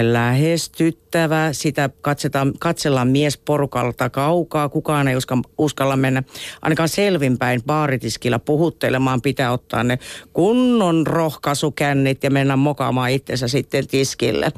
lähestyttävä. 0.02 1.52
Sitä 1.52 1.90
katsetaan, 2.00 2.52
katsellaan 2.58 3.08
miesporukalta 3.08 4.10
kaukaa. 4.10 4.68
Kukaan 4.68 5.08
ei 5.08 5.16
uskalla 5.58 5.96
mennä 5.96 6.22
ainakaan 6.62 6.88
selvinpäin 6.88 7.62
baaritis 7.62 8.16
tiskillä 8.16 8.38
puhuttelemaan, 8.38 9.22
pitää 9.22 9.52
ottaa 9.52 9.84
ne 9.84 9.98
kunnon 10.32 11.06
rohkaisukännit 11.06 12.24
ja 12.24 12.30
mennä 12.30 12.56
mokaamaan 12.56 13.10
itsensä 13.10 13.48
sitten 13.48 13.86
tiskille. 13.86 14.52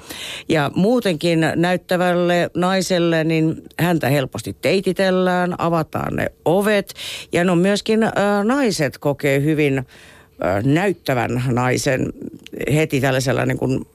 Ja 0.48 0.70
muutenkin 0.74 1.40
näyttävälle 1.56 2.50
naiselle, 2.54 3.24
niin 3.24 3.62
häntä 3.80 4.08
helposti 4.08 4.56
teititellään, 4.62 5.07
avataan 5.58 6.16
ne 6.16 6.26
ovet 6.44 6.94
ja 7.32 7.44
no 7.44 7.56
myöskin 7.56 8.02
äh, 8.02 8.12
naiset 8.44 8.98
kokee 8.98 9.42
hyvin 9.42 9.78
äh, 9.78 10.64
näyttävän 10.64 11.42
naisen 11.48 12.12
heti 12.74 13.00
tällaisella 13.00 13.46
niin 13.46 13.58
kuin, 13.58 13.86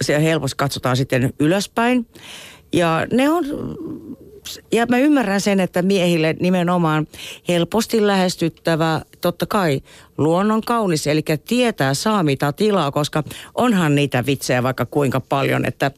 se 0.00 0.22
helposti 0.22 0.56
katsotaan 0.56 0.96
sitten 0.96 1.32
ylöspäin. 1.38 2.06
Ja 2.72 3.06
ne 3.12 3.30
on 3.30 3.44
ja 4.72 4.86
mä 4.86 4.98
ymmärrän 4.98 5.40
sen, 5.40 5.60
että 5.60 5.82
miehille 5.82 6.36
nimenomaan 6.40 7.06
helposti 7.48 8.06
lähestyttävä, 8.06 9.00
totta 9.24 9.46
kai 9.46 9.80
luonnon 10.18 10.60
kaunis, 10.60 11.06
eli 11.06 11.22
tietää 11.48 11.94
saa 11.94 12.22
mitä 12.22 12.52
tilaa, 12.52 12.90
koska 12.90 13.22
onhan 13.54 13.94
niitä 13.94 14.26
vitsejä 14.26 14.62
vaikka 14.62 14.86
kuinka 14.86 15.20
paljon, 15.20 15.64
että 15.64 15.90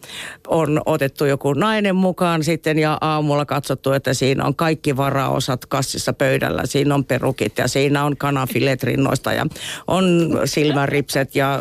on 0.48 0.80
otettu 0.86 1.24
joku 1.24 1.52
nainen 1.52 1.96
mukaan 1.96 2.44
sitten 2.44 2.78
ja 2.78 2.98
aamulla 3.00 3.44
katsottu, 3.44 3.92
että 3.92 4.14
siinä 4.14 4.44
on 4.44 4.56
kaikki 4.56 4.96
varaosat 4.96 5.66
kassissa 5.66 6.12
pöydällä. 6.12 6.62
Siinä 6.64 6.94
on 6.94 7.04
perukit 7.04 7.58
ja 7.58 7.68
siinä 7.68 8.04
on 8.04 8.16
kanafilet 8.16 8.82
rinnoista 8.82 9.32
ja 9.32 9.46
on 9.86 10.04
silmäripset 10.44 11.36
ja 11.36 11.60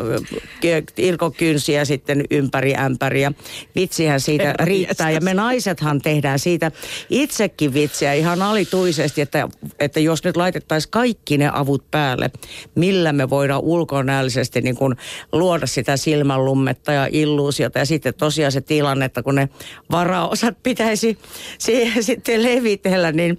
irkokynsiä 0.96 1.84
sitten 1.84 2.24
ympäri 2.30 2.74
ämpäriä. 2.74 3.32
Vitsihän 3.74 4.20
siitä 4.20 4.54
riittää 4.62 5.10
ja 5.10 5.20
me 5.20 5.34
naisethan 5.34 6.00
tehdään 6.00 6.38
siitä 6.38 6.70
itsekin 7.10 7.74
vitsiä 7.74 8.12
ihan 8.12 8.42
alituisesti, 8.42 9.20
että, 9.20 9.48
että 9.78 10.00
jos 10.00 10.24
nyt 10.24 10.36
laitettaisiin 10.36 10.90
kaikki 10.90 11.38
ne 11.38 11.50
avut 11.58 11.90
päälle, 11.90 12.30
millä 12.74 13.12
me 13.12 13.30
voidaan 13.30 13.62
ulkonäöllisesti 13.62 14.60
niin 14.60 14.76
kuin 14.76 14.96
luoda 15.32 15.66
sitä 15.66 15.96
silmänlummetta 15.96 16.92
ja 16.92 17.08
illuusiota. 17.12 17.78
Ja 17.78 17.86
sitten 17.86 18.14
tosiaan 18.14 18.52
se 18.52 18.60
tilanne, 18.60 19.04
että 19.04 19.22
kun 19.22 19.34
ne 19.34 19.48
varaosat 19.90 20.62
pitäisi 20.62 21.18
siihen 21.58 22.02
sitten 22.02 22.42
levitellä, 22.42 23.12
niin 23.12 23.38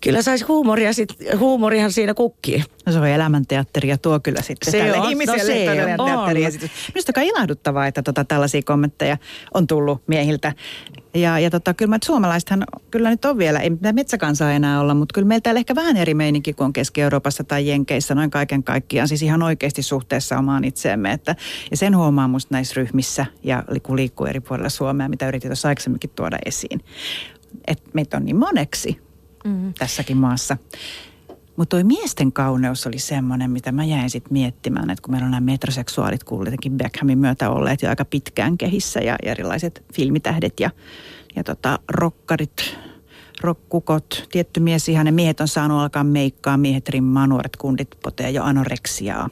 kyllä 0.00 0.22
saisi 0.22 0.44
huumoria, 0.44 0.92
sit, 0.92 1.08
huumorihan 1.38 1.92
siinä 1.92 2.14
kukkii. 2.14 2.64
No 2.86 2.92
se 2.92 2.98
on 2.98 3.06
elämänteatteri 3.06 3.88
ja 3.88 3.98
tuo 3.98 4.20
kyllä 4.20 4.42
sitten 4.42 4.72
se 4.72 4.78
tälle 4.78 4.98
on, 4.98 5.10
ihmiselle 5.10 5.42
no 5.42 5.46
se 5.46 5.96
on. 5.98 6.06
teatteriesitys. 6.06 6.70
Minusta 6.94 7.12
on 7.16 7.22
ilahduttavaa, 7.22 7.86
että 7.86 8.02
tota, 8.02 8.24
tällaisia 8.24 8.62
kommentteja 8.62 9.16
on 9.54 9.66
tullut 9.66 10.02
miehiltä. 10.06 10.52
Ja, 11.14 11.38
ja 11.38 11.50
tota, 11.50 11.74
kyllä 11.74 11.88
mä, 11.88 11.98
suomalaisethan 12.04 12.64
kyllä 12.90 13.10
nyt 13.10 13.24
on 13.24 13.38
vielä, 13.38 13.58
ei 13.58 13.70
mitään 13.70 13.94
metsäkansaa 13.94 14.52
enää 14.52 14.80
olla, 14.80 14.94
mutta 14.94 15.12
kyllä 15.12 15.28
meillä 15.28 15.40
täällä 15.40 15.58
ehkä 15.58 15.74
vähän 15.74 15.96
eri 15.96 16.14
meininki 16.14 16.52
kuin 16.52 16.64
on 16.64 16.72
Keski-Euroopassa 16.72 17.44
tai 17.44 17.68
Jenkeissä 17.68 18.14
noin 18.14 18.30
kaiken 18.30 18.64
kaikkiaan. 18.64 19.08
Siis 19.08 19.22
ihan 19.22 19.42
oikeasti 19.42 19.82
suhteessa 19.82 20.38
omaan 20.38 20.64
itseemme. 20.64 21.12
Että, 21.12 21.36
ja 21.70 21.76
sen 21.76 21.96
huomaa 21.96 22.28
musta 22.28 22.54
näissä 22.54 22.74
ryhmissä 22.76 23.26
ja 23.42 23.64
kun 23.82 23.96
liikkuu 23.96 24.26
eri 24.26 24.40
puolilla 24.40 24.68
Suomea, 24.68 25.08
mitä 25.08 25.28
yritin 25.28 25.48
tuossa 25.48 25.68
aikaisemminkin 25.68 26.10
tuoda 26.16 26.38
esiin. 26.46 26.80
Että 27.66 27.90
meitä 27.94 28.16
on 28.16 28.24
niin 28.24 28.36
moneksi 28.36 29.07
mm. 29.48 29.74
tässäkin 29.78 30.16
maassa. 30.16 30.56
Mutta 31.56 31.76
toi 31.76 31.84
miesten 31.84 32.32
kauneus 32.32 32.86
oli 32.86 32.98
semmoinen, 32.98 33.50
mitä 33.50 33.72
mä 33.72 33.84
jäin 33.84 34.10
sitten 34.10 34.32
miettimään, 34.32 34.90
että 34.90 35.02
kun 35.02 35.14
meillä 35.14 35.24
on 35.24 35.30
nämä 35.30 35.40
metroseksuaalit 35.40 36.24
kuitenkin 36.24 36.78
Beckhamin 36.78 37.18
myötä 37.18 37.50
olleet 37.50 37.82
jo 37.82 37.88
aika 37.88 38.04
pitkään 38.04 38.58
kehissä 38.58 39.00
ja 39.00 39.16
erilaiset 39.22 39.84
filmitähdet 39.94 40.60
ja, 40.60 40.70
ja 41.36 41.44
tota, 41.44 41.78
rokkarit, 41.88 42.78
rokkukot, 43.40 44.28
tietty 44.30 44.60
mies 44.60 44.88
ihan, 44.88 45.04
ne 45.04 45.10
miehet 45.10 45.40
on 45.40 45.48
saanut 45.48 45.80
alkaa 45.80 46.04
meikkaa, 46.04 46.56
miehet 46.56 46.88
rimmaa, 46.88 47.26
nuoret 47.26 47.56
kundit 47.56 47.88
potee 48.02 48.30
jo 48.30 48.42
anoreksiaa. 48.42 49.30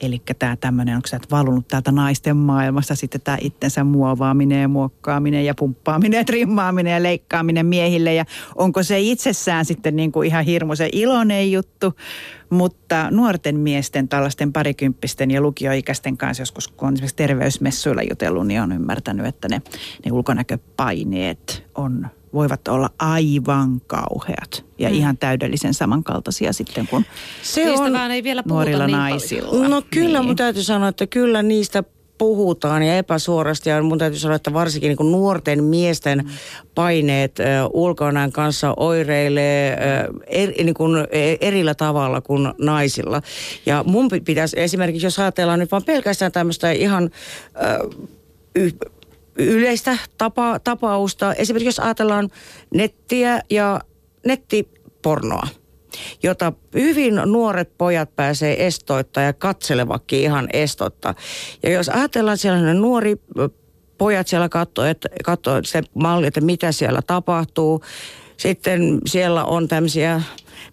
Eli 0.00 0.22
tämä 0.38 0.56
tämmöinen, 0.56 0.96
onko 0.96 1.08
sä 1.08 1.20
valunut 1.30 1.68
täältä 1.68 1.92
naisten 1.92 2.36
maailmasta 2.36 2.94
sitten 2.94 3.20
tämä 3.20 3.38
itsensä 3.40 3.84
muovaaminen 3.84 4.62
ja 4.62 4.68
muokkaaminen 4.68 5.44
ja 5.44 5.54
pumppaaminen 5.54 6.18
ja 6.18 6.24
trimmaaminen 6.24 6.92
ja 6.92 7.02
leikkaaminen 7.02 7.66
miehille. 7.66 8.14
Ja 8.14 8.24
onko 8.54 8.82
se 8.82 9.00
itsessään 9.00 9.64
sitten 9.64 9.96
niin 9.96 10.12
kuin 10.12 10.28
ihan 10.28 10.44
hirmuisen 10.44 10.88
iloinen 10.92 11.52
juttu, 11.52 11.94
mutta 12.50 13.10
nuorten 13.10 13.56
miesten, 13.56 14.08
tällaisten 14.08 14.52
parikymppisten 14.52 15.30
ja 15.30 15.40
lukioikäisten 15.40 16.16
kanssa 16.16 16.42
joskus, 16.42 16.68
kun 16.68 16.88
on 16.88 16.94
esimerkiksi 16.94 17.16
terveysmessuilla 17.16 18.02
jutellut, 18.02 18.46
niin 18.46 18.60
on 18.60 18.72
ymmärtänyt, 18.72 19.26
että 19.26 19.48
ne, 19.48 19.62
ne 20.04 20.12
ulkonäköpaineet 20.12 21.64
on 21.74 22.06
voivat 22.32 22.68
olla 22.68 22.90
aivan 22.98 23.80
kauheat 23.86 24.64
ja 24.78 24.88
mm. 24.88 24.94
ihan 24.94 25.18
täydellisen 25.18 25.74
samankaltaisia 25.74 26.52
sitten 26.52 26.86
kuin 26.86 27.06
se 27.42 27.64
Niistä 27.64 27.84
on, 27.84 27.92
vaan 27.92 28.10
ei 28.10 28.22
vielä 28.22 28.42
puhuta 28.42 28.54
nuorilla 28.54 28.86
niin 28.86 28.98
naisilla. 28.98 29.68
No 29.68 29.82
kyllä, 29.90 30.18
niin. 30.18 30.26
mun 30.26 30.36
täytyy 30.36 30.62
sanoa, 30.62 30.88
että 30.88 31.06
kyllä 31.06 31.42
niistä 31.42 31.84
puhutaan 32.20 32.82
ja 32.82 32.96
epäsuorasti 32.96 33.70
ja 33.70 33.82
mun 33.82 33.98
täytyy 33.98 34.18
sanoa, 34.18 34.36
että 34.36 34.52
varsinkin 34.52 34.88
niin 34.88 34.96
kuin 34.96 35.12
nuorten 35.12 35.64
miesten 35.64 36.18
mm. 36.18 36.30
paineet 36.74 37.40
äh, 37.40 37.46
ulkonäön 37.72 38.32
kanssa 38.32 38.74
oireilee 38.76 39.72
äh, 39.72 40.06
er, 40.26 40.50
niin 40.64 40.74
kuin 40.74 41.06
erillä 41.40 41.74
tavalla 41.74 42.20
kuin 42.20 42.52
naisilla. 42.58 43.22
Ja 43.66 43.84
mun 43.86 44.08
pitäisi 44.24 44.60
esimerkiksi, 44.60 45.06
jos 45.06 45.18
ajatellaan 45.18 45.58
nyt 45.58 45.70
vaan 45.70 45.84
pelkästään 45.84 46.32
tämmöistä 46.32 46.70
ihan 46.70 47.10
äh, 47.62 47.76
yh, 48.54 48.74
yleistä 49.36 49.98
tapa, 50.18 50.58
tapausta. 50.58 51.34
Esimerkiksi 51.34 51.68
jos 51.68 51.80
ajatellaan 51.80 52.28
nettiä 52.74 53.40
ja 53.50 53.80
nettipornoa, 54.26 55.48
jota 56.22 56.52
hyvin 56.74 57.14
nuoret 57.24 57.78
pojat 57.78 58.16
pääsee 58.16 58.66
estoittaa 58.66 59.22
ja 59.22 59.32
katselevakin 59.32 60.20
ihan 60.20 60.48
estotta. 60.52 61.14
Ja 61.62 61.70
jos 61.70 61.88
ajatellaan 61.88 62.38
sellainen 62.38 62.80
nuori 62.80 63.16
pojat 63.98 64.28
siellä 64.28 64.48
katsoo, 64.48 64.84
että, 64.84 65.08
katsoo 65.24 65.60
se 65.64 65.82
malli, 65.94 66.26
että 66.26 66.40
mitä 66.40 66.72
siellä 66.72 67.02
tapahtuu. 67.06 67.80
Sitten 68.36 68.98
siellä 69.06 69.44
on 69.44 69.68
tämmöisiä 69.68 70.22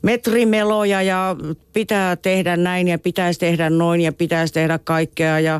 metrimeloja 0.01 1.01
ja 1.01 1.35
pitää 1.73 2.15
tehdä 2.15 2.57
näin 2.57 2.87
ja 2.87 2.99
pitäisi 2.99 3.39
tehdä 3.39 3.69
noin 3.69 4.01
ja 4.01 4.13
pitäisi 4.13 4.53
tehdä 4.53 4.79
kaikkea 4.79 5.39
ja 5.39 5.59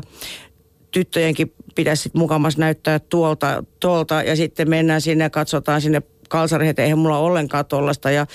tyttöjenkin 0.90 1.52
pitäisi 1.74 2.02
sitten 2.02 2.20
mukamas 2.20 2.58
näyttää 2.58 2.98
tuolta, 2.98 3.64
tuolta 3.80 4.22
ja 4.22 4.36
sitten 4.36 4.70
mennään 4.70 5.00
sinne 5.00 5.24
ja 5.24 5.30
katsotaan 5.30 5.80
sinne 5.80 6.02
kalsari, 6.28 6.68
että 6.68 6.82
eihän 6.82 6.98
mulla 6.98 7.18
ollenkaan 7.18 7.66
tollasta 7.66 8.10
ja 8.10 8.26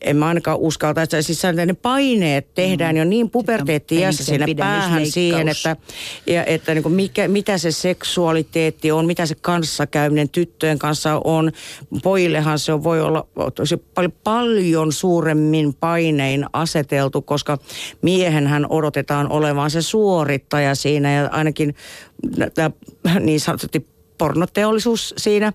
en 0.00 0.16
mä 0.16 0.26
ainakaan 0.26 0.58
uskalta. 0.58 1.02
Että 1.02 1.22
siis 1.22 1.42
ne 1.66 1.74
paineet 1.74 2.54
tehdään 2.54 2.94
mm. 2.94 2.98
jo 2.98 3.04
niin 3.04 3.30
puberteetti-iässä 3.30 4.24
sinne 4.24 4.46
päähän 4.58 5.06
siihen, 5.06 5.48
että, 5.48 5.76
ja, 6.26 6.44
että 6.44 6.74
niin 6.74 6.82
kuin 6.82 6.94
mikä, 6.94 7.28
mitä 7.28 7.58
se 7.58 7.72
seksuaaliteetti 7.72 8.92
on, 8.92 9.06
mitä 9.06 9.26
se 9.26 9.34
kanssakäyminen 9.34 10.28
tyttöjen 10.28 10.78
kanssa 10.78 11.20
on. 11.24 11.52
Pojillehan 12.02 12.58
se 12.58 12.72
on, 12.72 12.84
voi 12.84 13.00
olla 13.00 13.26
se 13.64 13.76
paljon, 13.76 14.12
paljon 14.24 14.92
suuremmin 14.92 15.74
painein 15.74 16.46
aseteltu, 16.52 17.22
koska 17.22 17.58
miehenhän 18.02 18.66
odotetaan 18.68 19.32
olevan 19.32 19.70
se 19.70 19.82
suorittaja 19.82 20.74
siinä 20.74 21.12
ja 21.12 21.28
ainakin 21.32 21.74
tämä 22.54 22.70
niin 23.20 23.40
sanotusti 23.40 23.86
pornoteollisuus 24.18 25.14
siinä 25.16 25.52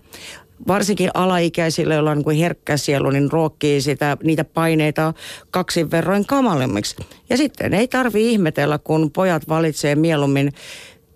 varsinkin 0.68 1.10
alaikäisille, 1.14 1.94
joilla 1.94 2.10
on 2.10 2.22
niin 2.26 2.40
herkkä 2.40 2.76
sielu, 2.76 3.10
niin 3.10 3.32
ruokkii 3.32 3.80
sitä, 3.80 4.16
niitä 4.22 4.44
paineita 4.44 5.14
kaksin 5.50 5.90
verroin 5.90 6.26
kamalemmiksi. 6.26 6.96
Ja 7.30 7.36
sitten 7.36 7.74
ei 7.74 7.88
tarvi 7.88 8.32
ihmetellä, 8.32 8.78
kun 8.78 9.10
pojat 9.10 9.48
valitsee 9.48 9.94
mieluummin 9.94 10.52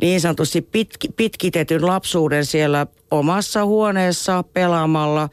niin 0.00 0.20
sanotusti 0.20 0.62
pitki, 0.62 1.08
pitkitetyn 1.16 1.86
lapsuuden 1.86 2.46
siellä 2.46 2.86
omassa 3.10 3.64
huoneessa 3.64 4.44
pelaamalla 4.52 5.28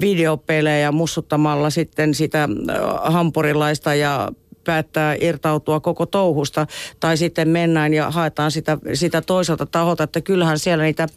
videopelejä, 0.00 0.92
mussuttamalla 0.92 1.70
sitten 1.70 2.14
sitä 2.14 2.42
äh, 2.42 2.78
hampurilaista 3.12 3.94
ja 3.94 4.28
päättää 4.64 5.16
irtautua 5.20 5.80
koko 5.80 6.06
touhusta. 6.06 6.66
Tai 7.00 7.16
sitten 7.16 7.48
mennään 7.48 7.94
ja 7.94 8.10
haetaan 8.10 8.50
sitä, 8.50 8.78
sitä 8.94 9.22
toiselta 9.22 9.66
taholta, 9.66 10.04
että 10.04 10.20
kyllähän 10.20 10.58
siellä 10.58 10.84
niitä 10.84 11.08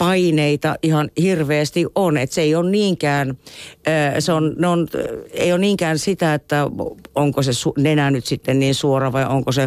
paineita 0.00 0.76
ihan 0.82 1.10
hirveästi 1.22 1.86
on. 1.94 2.16
Että 2.16 2.34
se 2.34 2.40
ei 2.40 2.54
ole 2.54 2.70
niinkään, 2.70 3.38
se 4.18 4.32
on, 4.32 4.54
ne 4.58 4.66
on, 4.66 4.88
ei 5.32 5.52
ole 5.52 5.60
niinkään 5.60 5.98
sitä, 5.98 6.34
että 6.34 6.66
onko 7.14 7.42
se 7.42 7.50
nenä 7.78 8.10
nyt 8.10 8.24
sitten 8.24 8.58
niin 8.58 8.74
suora 8.74 9.12
vai 9.12 9.24
onko 9.24 9.52
se 9.52 9.66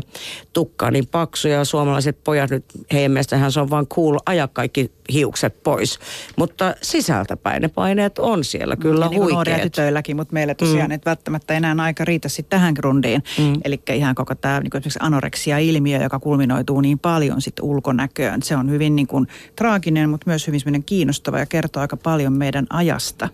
tukka 0.54 0.91
niin 0.91 1.08
paksu. 1.08 1.48
Ja 1.48 1.65
suomalaiset 1.65 2.24
pojat 2.24 2.50
nyt, 2.50 2.65
heidän 2.93 3.12
mielestähän 3.12 3.52
se 3.52 3.60
on 3.60 3.69
vaan 3.69 3.88
cool 3.88 4.17
ajaa 4.26 4.48
kaikki 4.48 4.91
hiukset 5.13 5.63
pois. 5.63 6.00
Mutta 6.36 6.76
sisältäpäin 6.82 7.62
ne 7.62 7.67
paineet 7.67 8.19
on 8.19 8.43
siellä 8.43 8.76
kyllä 8.76 9.08
niin 9.08 9.19
huikeat. 9.19 9.34
Nuoria 9.34 9.60
tytöilläkin, 9.60 10.15
mutta 10.15 10.34
meillä 10.34 10.56
tosiaan 10.56 10.89
mm. 10.89 10.96
et 10.96 11.06
välttämättä 11.06 11.54
enää 11.54 11.76
aika 11.80 12.06
riitä 12.06 12.30
sitten 12.30 12.60
tähän 12.60 12.74
grundiin. 12.74 13.24
Mm. 13.38 13.54
Eli 13.63 13.82
ihan 13.93 14.15
koko 14.15 14.36
tämä 14.36 14.60
niin 14.60 14.72
esimerkiksi 14.78 15.00
anoreksia-ilmiö, 15.02 16.04
joka 16.04 16.19
kulminoituu 16.19 16.82
niin 16.82 17.00
paljon 17.00 17.41
sitten 17.41 17.65
ulkonäköön. 17.65 18.43
Se 18.43 18.56
on 18.56 18.69
hyvin 18.69 18.96
niin 18.96 19.08
kuin, 19.08 19.28
traaginen, 19.56 20.10
mutta 20.10 20.22
myös 20.25 20.47
hyvin 20.47 20.83
kiinnostava 20.86 21.39
ja 21.39 21.45
kertoo 21.45 21.81
aika 21.81 21.97
paljon 21.97 22.33
meidän 22.33 22.65
ajasta. 22.69 23.29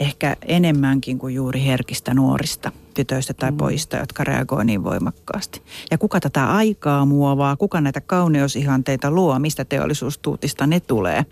Ehkä 0.00 0.36
enemmänkin 0.46 1.18
kuin 1.18 1.34
juuri 1.34 1.64
herkistä 1.64 2.14
nuorista. 2.14 2.72
tytöistä 2.94 3.34
tai 3.34 3.50
mm. 3.50 3.56
pojista, 3.56 3.96
jotka 3.96 4.24
reagoi 4.24 4.64
niin 4.64 4.84
voimakkaasti. 4.84 5.62
Ja 5.90 5.98
kuka 5.98 6.20
tätä 6.20 6.52
aikaa 6.52 7.04
muovaa, 7.04 7.56
kuka 7.56 7.80
näitä 7.80 8.00
kauneusihanteita 8.00 9.10
luo, 9.10 9.38
mistä 9.38 9.64
teollisuustuutista 9.64 10.66
ne 10.66 10.80
tulee. 10.80 11.26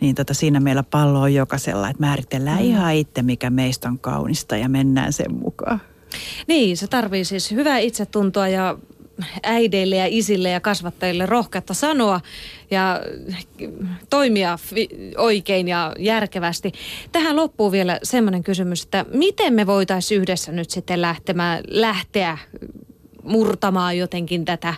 Niin 0.00 0.14
tota, 0.14 0.34
siinä 0.34 0.60
meillä 0.60 0.82
pallo 0.82 1.20
on 1.20 1.34
jokaisella, 1.34 1.90
että 1.90 2.00
määritellään 2.00 2.58
mm. 2.58 2.64
ihan 2.64 2.94
itse, 2.94 3.22
mikä 3.22 3.50
meistä 3.50 3.88
on 3.88 3.98
kaunista 3.98 4.56
ja 4.56 4.68
mennään 4.68 5.12
sen 5.12 5.34
mukaan. 5.34 5.80
Niin, 6.46 6.76
se 6.76 6.86
tarvii 6.86 7.24
siis 7.24 7.50
hyvää 7.50 7.78
itsetuntoa 7.78 8.48
ja 8.48 8.78
äideille 9.42 9.96
ja 9.96 10.06
isille 10.08 10.50
ja 10.50 10.60
kasvattajille 10.60 11.26
rohkeutta 11.26 11.74
sanoa 11.74 12.20
ja 12.70 13.00
toimia 14.10 14.58
oikein 15.16 15.68
ja 15.68 15.92
järkevästi. 15.98 16.72
Tähän 17.12 17.36
loppuu 17.36 17.72
vielä 17.72 17.98
semmoinen 18.02 18.42
kysymys, 18.42 18.82
että 18.82 19.04
miten 19.12 19.54
me 19.54 19.66
voitaisiin 19.66 20.20
yhdessä 20.20 20.52
nyt 20.52 20.70
sitten 20.70 21.02
lähtemään, 21.02 21.64
lähteä 21.68 22.38
murtamaan 23.22 23.98
jotenkin 23.98 24.44
tätä 24.44 24.74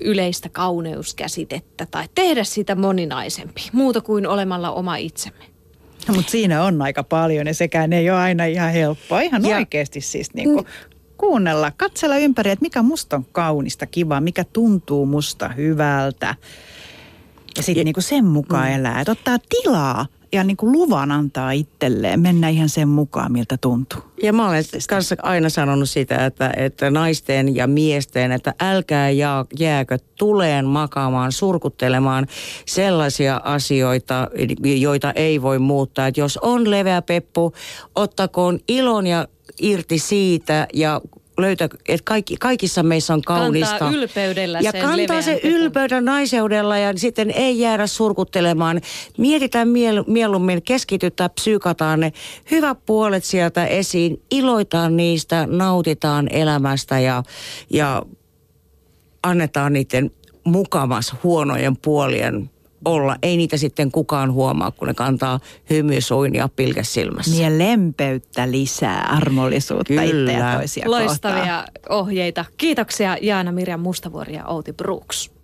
yleistä 0.00 0.48
kauneuskäsitettä 0.48 1.86
tai 1.90 2.04
tehdä 2.14 2.44
sitä 2.44 2.74
moninaisempi, 2.74 3.60
muuta 3.72 4.00
kuin 4.00 4.26
olemalla 4.26 4.70
oma 4.70 4.96
itsemme. 4.96 5.44
No, 6.08 6.14
mutta 6.14 6.30
siinä 6.30 6.62
on 6.62 6.82
aika 6.82 7.04
paljon 7.04 7.46
ja 7.46 7.54
sekään 7.54 7.92
ei 7.92 8.10
ole 8.10 8.18
aina 8.18 8.44
ihan 8.44 8.72
helppoa. 8.72 9.20
Ihan 9.20 9.44
ja, 9.44 9.56
oikeasti 9.56 10.00
siis 10.00 10.34
niin 10.34 10.54
kuin 10.54 10.66
kuunnella, 11.18 11.72
katsella 11.76 12.16
ympäri, 12.16 12.50
että 12.50 12.62
mikä 12.62 12.82
musta 12.82 13.16
on 13.16 13.26
kaunista, 13.32 13.86
kivaa, 13.86 14.20
mikä 14.20 14.44
tuntuu 14.44 15.06
musta 15.06 15.48
hyvältä. 15.48 16.34
Ja 17.56 17.62
sitten 17.62 17.84
niin 17.84 17.94
sen 17.98 18.24
mukaan 18.24 18.68
mm. 18.68 18.74
elää, 18.74 19.00
että 19.00 19.12
ottaa 19.12 19.38
tilaa 19.48 20.06
ja 20.32 20.44
niin 20.44 20.56
kuin 20.56 20.72
luvan 20.72 21.12
antaa 21.12 21.50
itselleen 21.50 22.20
mennä 22.20 22.48
ihan 22.48 22.68
sen 22.68 22.88
mukaan, 22.88 23.32
miltä 23.32 23.56
tuntuu. 23.56 24.00
Ja 24.22 24.32
mä 24.32 24.48
olen 24.48 24.64
kanssa 24.88 25.16
aina 25.22 25.48
sanonut 25.48 25.90
sitä, 25.90 26.26
että, 26.26 26.52
että 26.56 26.90
naisten 26.90 27.56
ja 27.56 27.66
miesten, 27.66 28.32
että 28.32 28.54
älkää 28.60 29.10
jääkö 29.58 29.98
tuleen 30.18 30.66
makaamaan, 30.66 31.32
surkuttelemaan 31.32 32.26
sellaisia 32.66 33.40
asioita, 33.44 34.28
joita 34.80 35.12
ei 35.12 35.42
voi 35.42 35.58
muuttaa. 35.58 36.06
Että 36.06 36.20
jos 36.20 36.38
on 36.42 36.70
leveä 36.70 37.02
peppu, 37.02 37.52
ottakoon 37.94 38.58
ilon 38.68 39.06
ja 39.06 39.28
irti 39.60 39.98
siitä 39.98 40.68
ja 40.74 41.00
löytää, 41.38 41.68
että 41.88 42.04
kaikki, 42.04 42.36
kaikissa 42.36 42.82
meissä 42.82 43.14
on 43.14 43.22
kaunista. 43.22 43.78
Kantaa 43.78 43.90
ylpeydellä 43.90 44.60
Ja 44.60 44.72
sen 44.72 44.82
kantaa 44.82 45.22
se 45.22 45.40
ylpeyden 45.44 46.04
naiseudella 46.04 46.78
ja 46.78 46.92
sitten 46.96 47.30
ei 47.30 47.58
jäädä 47.58 47.86
surkuttelemaan. 47.86 48.80
Mietitään 49.18 49.68
miel, 49.68 50.04
mieluummin, 50.06 50.62
keskitytään, 50.62 51.30
psyykataan 51.30 52.00
ne 52.00 52.12
hyvät 52.50 52.78
puolet 52.86 53.24
sieltä 53.24 53.66
esiin, 53.66 54.22
iloitaan 54.30 54.96
niistä, 54.96 55.46
nautitaan 55.50 56.28
elämästä 56.30 57.00
ja, 57.00 57.22
ja 57.70 58.02
annetaan 59.22 59.72
niiden 59.72 60.10
mukamas 60.44 61.14
huonojen 61.22 61.76
puolien 61.76 62.50
olla. 62.84 63.16
Ei 63.22 63.36
niitä 63.36 63.56
sitten 63.56 63.90
kukaan 63.90 64.32
huomaa, 64.32 64.70
kun 64.70 64.88
ne 64.88 64.94
kantaa 64.94 65.40
hymysuin 65.70 66.34
ja 66.34 66.48
pilkäs 66.56 66.94
silmässä. 66.94 67.30
Niin 67.30 67.42
ja 67.44 67.58
lempeyttä 67.58 68.50
lisää, 68.50 69.08
armollisuutta 69.10 69.84
Kyllä. 69.94 70.32
itseä 70.32 70.56
toisia 70.56 70.90
Loistavia 70.90 71.38
kohtaan. 71.38 71.64
ohjeita. 71.88 72.44
Kiitoksia 72.56 73.16
Jaana 73.20 73.52
Mirja 73.52 73.78
Mustavuori 73.78 74.34
ja 74.34 74.46
Outi 74.46 74.72
Brooks. 74.72 75.35